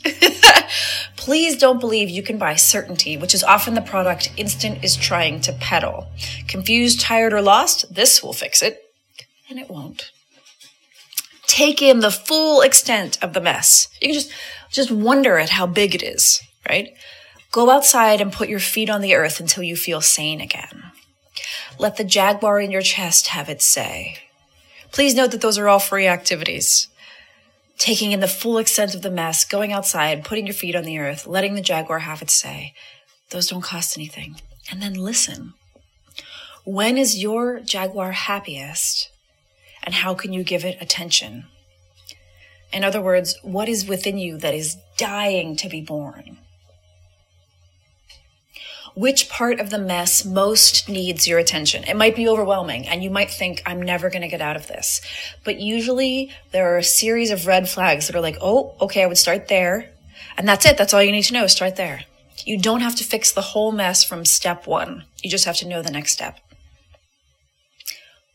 Please 1.16 1.58
don't 1.58 1.80
believe 1.80 2.10
you 2.10 2.24
can 2.24 2.38
buy 2.38 2.56
certainty, 2.56 3.18
which 3.18 3.34
is 3.34 3.44
often 3.44 3.74
the 3.74 3.82
product 3.82 4.32
Instant 4.38 4.84
is 4.84 4.96
trying 4.96 5.42
to 5.42 5.54
peddle. 5.54 6.08
Confused, 6.48 7.00
tired, 7.00 7.34
or 7.34 7.42
lost? 7.42 7.94
This 7.94 8.22
will 8.22 8.34
fix 8.34 8.62
it. 8.62 8.82
And 9.50 9.60
it 9.60 9.70
won't. 9.70 10.12
Take 11.48 11.82
in 11.82 12.00
the 12.00 12.12
full 12.12 12.62
extent 12.62 13.18
of 13.24 13.34
the 13.34 13.42
mess. 13.42 13.88
You 14.02 14.10
can 14.10 14.14
just 14.14 14.32
just 14.72 14.92
wonder 14.92 15.38
at 15.38 15.50
how 15.50 15.66
big 15.66 15.96
it 15.96 16.04
is, 16.04 16.42
right? 16.68 16.94
Go 17.52 17.70
outside 17.70 18.22
and 18.22 18.32
put 18.32 18.50
your 18.50 18.60
feet 18.60 18.90
on 18.90 19.02
the 19.02 19.16
earth 19.16 19.40
until 19.40 19.64
you 19.64 19.76
feel 19.76 20.02
sane 20.02 20.40
again. 20.40 20.92
Let 21.80 21.98
the 21.98 22.04
jaguar 22.04 22.60
in 22.60 22.72
your 22.72 22.82
chest 22.82 23.28
have 23.28 23.50
its 23.50 23.66
say. 23.66 24.18
Please 24.92 25.16
note 25.16 25.32
that 25.32 25.42
those 25.42 25.58
are 25.58 25.68
all 25.68 25.80
free 25.80 26.08
activities. 26.08 26.88
Taking 27.78 28.12
in 28.12 28.20
the 28.20 28.28
full 28.28 28.58
extent 28.58 28.94
of 28.94 29.02
the 29.02 29.10
mess, 29.10 29.46
going 29.46 29.72
outside, 29.72 30.26
putting 30.26 30.46
your 30.46 30.54
feet 30.54 30.76
on 30.76 30.84
the 30.84 31.00
earth, 31.00 31.26
letting 31.26 31.56
the 31.56 31.62
jaguar 31.62 32.00
have 32.00 32.22
its 32.22 32.34
say. 32.34 32.74
Those 33.30 33.48
don't 33.48 33.62
cost 33.62 33.98
anything. 33.98 34.36
And 34.70 34.82
then 34.82 34.94
listen. 34.94 35.54
When 36.66 36.98
is 36.98 37.22
your 37.22 37.62
jaguar 37.62 38.12
happiest? 38.12 39.10
And 39.82 39.96
how 39.96 40.14
can 40.14 40.34
you 40.34 40.44
give 40.44 40.66
it 40.66 40.78
attention? 40.82 41.46
In 42.72 42.84
other 42.84 43.02
words, 43.02 43.38
what 43.42 43.68
is 43.68 43.88
within 43.88 44.18
you 44.18 44.38
that 44.38 44.54
is 44.54 44.78
dying 44.98 45.56
to 45.58 45.70
be 45.70 45.82
born? 45.82 46.38
Which 48.96 49.30
part 49.30 49.60
of 49.60 49.70
the 49.70 49.80
mess 49.80 50.26
most 50.26 50.90
needs 50.90 51.28
your 51.28 51.40
attention? 51.40 51.84
It 51.86 51.96
might 51.96 52.16
be 52.16 52.28
overwhelming 52.28 52.88
and 52.88 53.04
you 53.04 53.10
might 53.10 53.32
think, 53.32 53.62
I'm 53.66 53.82
never 53.82 54.10
going 54.10 54.24
to 54.24 54.28
get 54.28 54.42
out 54.42 54.56
of 54.56 54.68
this. 54.68 55.02
But 55.44 55.60
usually 55.60 56.32
there 56.52 56.74
are 56.74 56.78
a 56.78 56.84
series 56.84 57.32
of 57.32 57.48
red 57.48 57.70
flags 57.70 58.08
that 58.08 58.16
are 58.16 58.22
like, 58.22 58.38
oh, 58.42 58.76
okay, 58.82 59.04
I 59.04 59.08
would 59.08 59.18
start 59.18 59.48
there. 59.48 59.90
And 60.38 60.48
that's 60.48 60.66
it. 60.66 60.78
That's 60.78 60.94
all 60.94 61.04
you 61.04 61.12
need 61.12 61.24
to 61.24 61.34
know. 61.34 61.48
Start 61.48 61.76
there. 61.76 62.02
You 62.46 62.58
don't 62.58 62.82
have 62.82 62.96
to 62.96 63.04
fix 63.04 63.32
the 63.32 63.42
whole 63.42 63.72
mess 63.72 64.04
from 64.04 64.26
step 64.26 64.68
one. 64.68 65.06
You 65.24 65.30
just 65.30 65.46
have 65.46 65.58
to 65.58 65.68
know 65.68 65.82
the 65.82 65.92
next 65.92 66.12
step. 66.12 66.40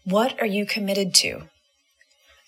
What 0.04 0.40
are 0.40 0.46
you 0.46 0.66
committed 0.66 1.14
to? 1.16 1.48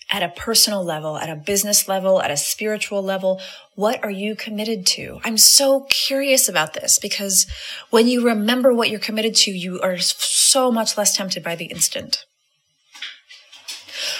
At 0.09 0.23
a 0.23 0.29
personal 0.29 0.83
level, 0.83 1.17
at 1.17 1.29
a 1.29 1.35
business 1.35 1.87
level, 1.87 2.21
at 2.21 2.31
a 2.31 2.37
spiritual 2.37 3.01
level? 3.03 3.41
What 3.75 4.03
are 4.03 4.11
you 4.11 4.35
committed 4.35 4.85
to? 4.87 5.19
I'm 5.23 5.37
so 5.37 5.81
curious 5.89 6.47
about 6.47 6.73
this 6.73 6.97
because 6.97 7.45
when 7.89 8.07
you 8.07 8.25
remember 8.25 8.73
what 8.73 8.89
you're 8.89 8.99
committed 8.99 9.35
to, 9.35 9.51
you 9.51 9.81
are 9.81 9.97
so 9.97 10.71
much 10.71 10.97
less 10.97 11.15
tempted 11.15 11.43
by 11.43 11.55
the 11.55 11.65
instant. 11.65 12.25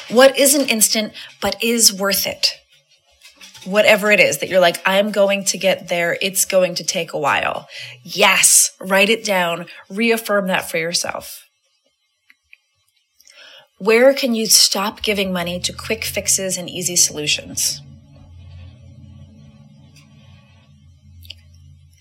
What 0.09 0.37
isn't 0.37 0.69
instant, 0.69 1.13
but 1.41 1.61
is 1.63 1.93
worth 1.93 2.25
it? 2.27 2.53
Whatever 3.65 4.11
it 4.11 4.19
is 4.19 4.37
that 4.37 4.49
you're 4.49 4.61
like, 4.61 4.81
I'm 4.85 5.11
going 5.11 5.43
to 5.45 5.57
get 5.57 5.89
there. 5.89 6.17
It's 6.21 6.45
going 6.45 6.75
to 6.75 6.83
take 6.83 7.13
a 7.13 7.19
while. 7.19 7.67
Yes, 8.03 8.71
write 8.79 9.09
it 9.09 9.25
down. 9.25 9.65
Reaffirm 9.89 10.47
that 10.47 10.69
for 10.69 10.77
yourself. 10.77 11.46
Where 13.79 14.13
can 14.13 14.33
you 14.33 14.47
stop 14.47 15.03
giving 15.03 15.31
money 15.31 15.59
to 15.59 15.71
quick 15.71 16.03
fixes 16.03 16.57
and 16.57 16.67
easy 16.69 16.95
solutions? 16.95 17.81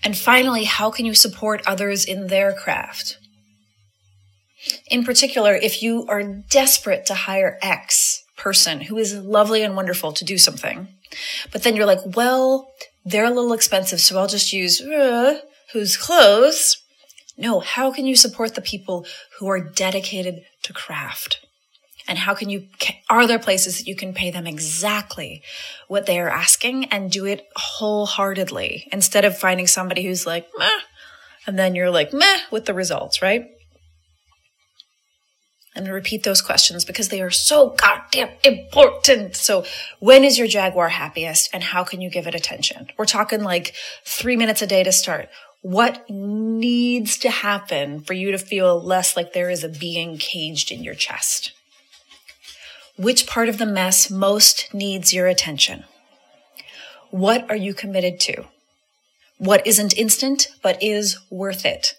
And 0.03 0.17
finally, 0.17 0.63
how 0.63 0.89
can 0.89 1.05
you 1.05 1.13
support 1.13 1.61
others 1.67 2.03
in 2.05 2.27
their 2.27 2.53
craft? 2.53 3.17
In 4.89 5.03
particular, 5.03 5.53
if 5.53 5.83
you 5.83 6.05
are 6.07 6.23
desperate 6.23 7.05
to 7.07 7.13
hire 7.13 7.59
X 7.61 8.23
person 8.37 8.81
who 8.81 8.97
is 8.97 9.13
lovely 9.13 9.63
and 9.63 9.75
wonderful 9.75 10.13
to 10.13 10.25
do 10.25 10.37
something, 10.37 10.87
but 11.51 11.63
then 11.63 11.75
you're 11.75 11.85
like, 11.85 12.15
well, 12.15 12.71
they're 13.05 13.25
a 13.25 13.29
little 13.29 13.53
expensive, 13.53 14.01
so 14.01 14.17
I'll 14.17 14.27
just 14.27 14.51
use 14.51 14.81
uh, 14.81 15.41
who's 15.73 15.95
close. 15.95 16.81
No, 17.37 17.59
how 17.59 17.91
can 17.91 18.07
you 18.07 18.15
support 18.15 18.55
the 18.55 18.61
people 18.61 19.05
who 19.37 19.47
are 19.47 19.59
dedicated 19.59 20.41
to 20.63 20.73
craft? 20.73 21.45
And 22.07 22.17
how 22.17 22.33
can 22.33 22.49
you 22.49 22.67
are 23.09 23.27
there 23.27 23.39
places 23.39 23.77
that 23.77 23.87
you 23.87 23.95
can 23.95 24.13
pay 24.13 24.31
them 24.31 24.47
exactly 24.47 25.41
what 25.87 26.05
they 26.05 26.19
are 26.19 26.29
asking 26.29 26.85
and 26.85 27.11
do 27.11 27.25
it 27.25 27.47
wholeheartedly 27.55 28.87
instead 28.91 29.25
of 29.25 29.37
finding 29.37 29.67
somebody 29.67 30.03
who's 30.03 30.25
like 30.25 30.47
meh 30.57 30.79
and 31.45 31.57
then 31.57 31.75
you're 31.75 31.91
like 31.91 32.13
meh 32.13 32.39
with 32.51 32.65
the 32.65 32.73
results 32.73 33.21
right 33.21 33.47
and 35.77 35.87
repeat 35.87 36.23
those 36.23 36.41
questions 36.41 36.83
because 36.83 37.09
they 37.09 37.21
are 37.21 37.29
so 37.29 37.69
goddamn 37.69 38.29
important. 38.43 39.35
So, 39.35 39.63
when 39.99 40.23
is 40.23 40.37
your 40.37 40.47
Jaguar 40.47 40.89
happiest 40.89 41.49
and 41.53 41.63
how 41.63 41.83
can 41.83 42.01
you 42.01 42.09
give 42.09 42.27
it 42.27 42.35
attention? 42.35 42.87
We're 42.97 43.05
talking 43.05 43.43
like 43.43 43.75
three 44.03 44.35
minutes 44.35 44.61
a 44.61 44.67
day 44.67 44.83
to 44.83 44.91
start. 44.91 45.29
What 45.61 46.09
needs 46.09 47.17
to 47.19 47.29
happen 47.29 48.01
for 48.01 48.13
you 48.13 48.31
to 48.31 48.37
feel 48.37 48.81
less 48.81 49.15
like 49.15 49.33
there 49.33 49.49
is 49.49 49.63
a 49.63 49.69
being 49.69 50.17
caged 50.17 50.71
in 50.71 50.83
your 50.83 50.95
chest? 50.95 51.53
Which 52.97 53.27
part 53.27 53.47
of 53.47 53.59
the 53.59 53.65
mess 53.65 54.09
most 54.09 54.73
needs 54.73 55.13
your 55.13 55.27
attention? 55.27 55.85
What 57.11 57.49
are 57.49 57.55
you 57.55 57.73
committed 57.73 58.19
to? 58.21 58.45
What 59.37 59.65
isn't 59.67 59.97
instant, 59.97 60.47
but 60.63 60.81
is 60.81 61.19
worth 61.29 61.63
it? 61.63 61.93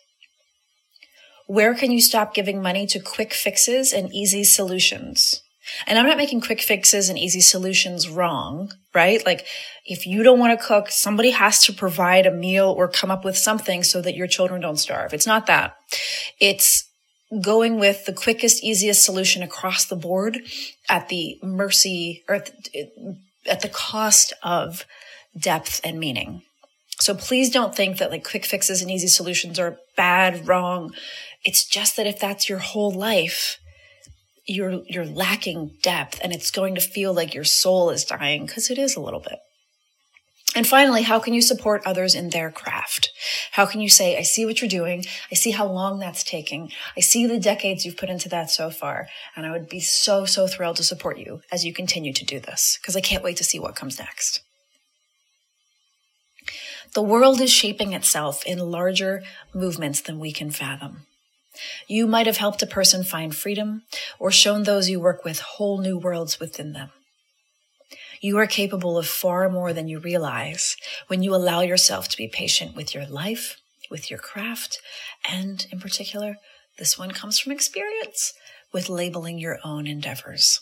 Where 1.46 1.74
can 1.74 1.92
you 1.92 2.00
stop 2.00 2.34
giving 2.34 2.60
money 2.60 2.86
to 2.88 2.98
quick 2.98 3.32
fixes 3.32 3.92
and 3.92 4.12
easy 4.12 4.42
solutions? 4.42 5.40
And 5.86 5.98
I'm 5.98 6.06
not 6.06 6.16
making 6.16 6.40
quick 6.40 6.60
fixes 6.60 7.08
and 7.08 7.18
easy 7.18 7.40
solutions 7.40 8.08
wrong, 8.08 8.72
right? 8.94 9.24
Like 9.24 9.46
if 9.84 10.06
you 10.06 10.22
don't 10.22 10.38
want 10.38 10.58
to 10.58 10.66
cook, 10.66 10.90
somebody 10.90 11.30
has 11.30 11.62
to 11.64 11.72
provide 11.72 12.26
a 12.26 12.32
meal 12.32 12.74
or 12.76 12.88
come 12.88 13.10
up 13.10 13.24
with 13.24 13.38
something 13.38 13.84
so 13.84 14.00
that 14.02 14.16
your 14.16 14.26
children 14.26 14.60
don't 14.60 14.78
starve. 14.78 15.14
It's 15.14 15.26
not 15.26 15.46
that. 15.46 15.76
It's 16.40 16.87
going 17.42 17.78
with 17.78 18.06
the 18.06 18.12
quickest, 18.12 18.64
easiest 18.64 19.04
solution 19.04 19.42
across 19.42 19.84
the 19.84 19.96
board 19.96 20.40
at 20.88 21.08
the 21.08 21.38
mercy 21.42 22.24
or 22.28 22.36
at 23.46 23.60
the 23.60 23.68
cost 23.68 24.32
of 24.42 24.84
depth 25.38 25.80
and 25.84 25.98
meaning. 25.98 26.42
So 27.00 27.14
please 27.14 27.50
don't 27.50 27.74
think 27.74 27.98
that 27.98 28.10
like 28.10 28.28
quick 28.28 28.44
fixes 28.44 28.82
and 28.82 28.90
easy 28.90 29.06
solutions 29.06 29.58
are 29.58 29.78
bad, 29.96 30.48
wrong. 30.48 30.92
It's 31.44 31.64
just 31.64 31.96
that 31.96 32.06
if 32.06 32.18
that's 32.18 32.48
your 32.48 32.58
whole 32.58 32.90
life, 32.90 33.58
you're 34.46 34.82
you're 34.86 35.04
lacking 35.04 35.72
depth 35.82 36.18
and 36.22 36.32
it's 36.32 36.50
going 36.50 36.74
to 36.74 36.80
feel 36.80 37.12
like 37.12 37.34
your 37.34 37.44
soul 37.44 37.90
is 37.90 38.04
dying 38.04 38.46
because 38.46 38.70
it 38.70 38.78
is 38.78 38.96
a 38.96 39.00
little 39.00 39.20
bit. 39.20 39.38
And 40.56 40.66
finally, 40.66 41.02
how 41.02 41.20
can 41.20 41.34
you 41.34 41.42
support 41.42 41.82
others 41.84 42.14
in 42.14 42.30
their 42.30 42.50
craft? 42.50 43.10
How 43.52 43.66
can 43.66 43.80
you 43.80 43.88
say, 43.88 44.16
I 44.16 44.22
see 44.22 44.44
what 44.44 44.60
you're 44.60 44.68
doing. 44.68 45.04
I 45.30 45.34
see 45.34 45.50
how 45.50 45.66
long 45.66 45.98
that's 45.98 46.22
taking. 46.22 46.70
I 46.96 47.00
see 47.00 47.26
the 47.26 47.38
decades 47.38 47.84
you've 47.84 47.96
put 47.96 48.10
into 48.10 48.28
that 48.28 48.50
so 48.50 48.70
far. 48.70 49.08
And 49.36 49.46
I 49.46 49.52
would 49.52 49.68
be 49.68 49.80
so, 49.80 50.24
so 50.24 50.46
thrilled 50.46 50.76
to 50.76 50.84
support 50.84 51.18
you 51.18 51.42
as 51.50 51.64
you 51.64 51.72
continue 51.72 52.12
to 52.12 52.24
do 52.24 52.40
this 52.40 52.78
because 52.80 52.96
I 52.96 53.00
can't 53.00 53.24
wait 53.24 53.36
to 53.38 53.44
see 53.44 53.58
what 53.58 53.76
comes 53.76 53.98
next. 53.98 54.42
The 56.94 57.02
world 57.02 57.40
is 57.40 57.50
shaping 57.50 57.92
itself 57.92 58.44
in 58.46 58.58
larger 58.58 59.22
movements 59.54 60.00
than 60.00 60.18
we 60.18 60.32
can 60.32 60.50
fathom. 60.50 61.06
You 61.86 62.06
might 62.06 62.26
have 62.26 62.36
helped 62.36 62.62
a 62.62 62.66
person 62.66 63.04
find 63.04 63.34
freedom 63.34 63.82
or 64.18 64.30
shown 64.30 64.62
those 64.62 64.88
you 64.88 65.00
work 65.00 65.24
with 65.24 65.40
whole 65.40 65.78
new 65.78 65.98
worlds 65.98 66.40
within 66.40 66.72
them. 66.72 66.90
You 68.20 68.38
are 68.38 68.46
capable 68.46 68.98
of 68.98 69.06
far 69.06 69.48
more 69.48 69.72
than 69.72 69.88
you 69.88 69.98
realize 69.98 70.76
when 71.06 71.22
you 71.22 71.34
allow 71.34 71.60
yourself 71.60 72.08
to 72.08 72.16
be 72.16 72.28
patient 72.28 72.74
with 72.74 72.94
your 72.94 73.06
life, 73.06 73.56
with 73.90 74.10
your 74.10 74.18
craft, 74.18 74.80
and 75.28 75.66
in 75.70 75.80
particular, 75.80 76.36
this 76.78 76.98
one 76.98 77.10
comes 77.10 77.38
from 77.38 77.52
experience 77.52 78.32
with 78.72 78.88
labeling 78.88 79.38
your 79.38 79.58
own 79.64 79.86
endeavors. 79.86 80.60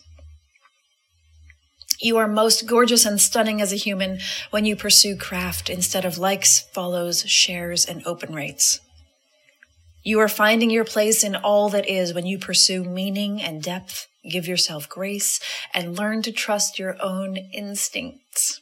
You 1.99 2.19
are 2.19 2.29
most 2.29 2.67
gorgeous 2.67 3.07
and 3.07 3.21
stunning 3.21 3.63
as 3.63 3.73
a 3.73 3.77
human 3.77 4.19
when 4.51 4.67
you 4.67 4.77
pursue 4.77 5.17
craft 5.17 5.71
instead 5.71 6.05
of 6.05 6.19
likes, 6.19 6.61
follows, 6.73 7.23
shares, 7.23 7.87
and 7.87 8.07
open 8.07 8.35
rates. 8.35 8.81
You 10.03 10.21
are 10.21 10.29
finding 10.29 10.71
your 10.71 10.85
place 10.85 11.25
in 11.25 11.35
all 11.35 11.69
that 11.71 11.89
is 11.89 12.13
when 12.13 12.27
you 12.27 12.39
pursue 12.39 12.85
meaning 12.85 13.41
and 13.41 13.63
depth, 13.63 14.07
give 14.31 14.47
yourself 14.47 14.89
grace, 14.89 15.41
and 15.75 15.99
learn 15.99 16.23
to 16.23 16.33
trust 16.33 16.79
your 16.79 16.97
own 17.03 17.37
instincts. 17.37 18.61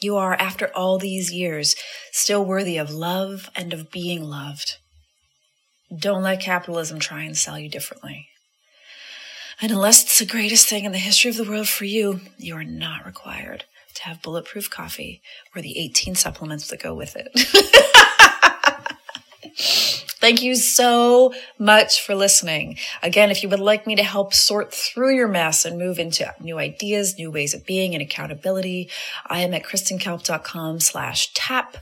You 0.00 0.16
are, 0.16 0.34
after 0.34 0.70
all 0.76 0.98
these 0.98 1.32
years, 1.32 1.74
still 2.12 2.44
worthy 2.44 2.76
of 2.78 2.90
love 2.90 3.50
and 3.56 3.72
of 3.72 3.90
being 3.90 4.22
loved. 4.22 4.76
Don't 5.96 6.22
let 6.22 6.40
capitalism 6.40 7.00
try 7.00 7.22
and 7.22 7.36
sell 7.36 7.58
you 7.58 7.68
differently. 7.68 8.28
And 9.60 9.72
unless 9.72 10.04
it's 10.04 10.20
the 10.20 10.26
greatest 10.26 10.68
thing 10.68 10.84
in 10.84 10.92
the 10.92 10.98
history 10.98 11.30
of 11.30 11.36
the 11.36 11.44
world 11.44 11.68
for 11.68 11.84
you, 11.84 12.20
you 12.36 12.54
are 12.54 12.64
not 12.64 13.04
required 13.04 13.64
to 13.94 14.04
have 14.04 14.22
bulletproof 14.22 14.70
coffee 14.70 15.20
or 15.54 15.62
the 15.62 15.76
18 15.76 16.14
supplements 16.14 16.68
that 16.68 16.80
go 16.80 16.94
with 16.94 17.16
it. 17.16 17.32
Thank 20.20 20.42
you 20.42 20.56
so 20.56 21.32
much 21.58 22.04
for 22.04 22.14
listening. 22.16 22.76
Again, 23.02 23.30
if 23.30 23.42
you 23.42 23.48
would 23.48 23.60
like 23.60 23.86
me 23.86 23.94
to 23.94 24.02
help 24.02 24.34
sort 24.34 24.74
through 24.74 25.14
your 25.14 25.28
mess 25.28 25.64
and 25.64 25.78
move 25.78 26.00
into 26.00 26.34
new 26.40 26.58
ideas, 26.58 27.16
new 27.16 27.30
ways 27.30 27.54
of 27.54 27.64
being 27.64 27.94
and 27.94 28.02
accountability, 28.02 28.90
I 29.26 29.40
am 29.40 29.54
at 29.54 29.62
kristenkalp.com 29.62 30.80
slash 30.80 31.32
tap. 31.34 31.76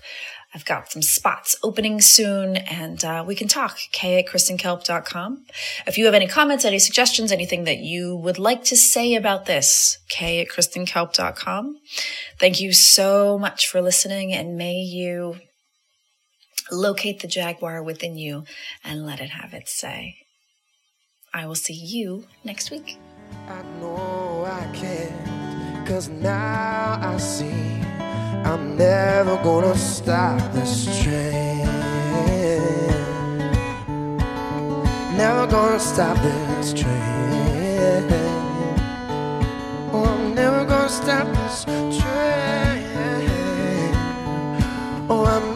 I've 0.55 0.64
got 0.64 0.90
some 0.92 1.03
spots 1.03 1.57
opening 1.62 2.01
soon 2.01 2.57
and 2.57 3.03
uh, 3.05 3.25
we 3.27 3.35
can 3.35 3.49
talk. 3.49 3.79
K 3.92 4.18
at 4.18 4.27
kristenkalp.com. 4.27 5.44
If 5.87 5.99
you 5.99 6.05
have 6.05 6.14
any 6.14 6.27
comments, 6.27 6.64
any 6.64 6.79
suggestions, 6.79 7.33
anything 7.33 7.64
that 7.64 7.79
you 7.79 8.16
would 8.16 8.38
like 8.38 8.64
to 8.64 8.77
say 8.77 9.14
about 9.14 9.46
this, 9.46 9.99
K 10.09 10.40
at 10.40 10.49
kristenkalp.com. 10.49 11.81
Thank 12.38 12.61
you 12.61 12.72
so 12.72 13.38
much 13.38 13.66
for 13.66 13.81
listening 13.81 14.33
and 14.33 14.57
may 14.57 14.77
you 14.77 15.37
Locate 16.70 17.20
the 17.20 17.29
jaguar 17.29 17.83
within 17.83 18.16
you 18.16 18.44
and 18.85 19.07
let 19.07 19.20
it 19.20 19.31
have 19.31 19.55
its 19.55 19.72
say. 19.72 20.16
I 21.33 21.46
will 21.46 21.55
see 21.55 21.74
you 21.74 22.24
next 22.44 22.70
week. 22.70 22.98
I 23.48 23.62
know 23.81 24.44
I 24.44 24.66
can't, 24.74 25.87
cause 25.87 26.09
now 26.09 26.98
I 27.00 27.16
see 27.18 27.81
I'm 28.44 28.76
never 28.76 29.37
gonna 29.42 29.76
stop 29.76 30.40
this 30.52 31.02
train. 31.02 31.66
Never 35.16 35.46
gonna 35.46 35.81
stop 35.81 36.16
this 36.22 36.72
train. 36.72 38.05
Oh, 39.92 40.05
I'm 40.05 40.35
never 40.35 40.64
gonna 40.64 40.88
stop 40.88 41.26
this 41.26 41.64
train. 41.64 42.07
Oh, 45.09 45.24
I'm 45.24 45.56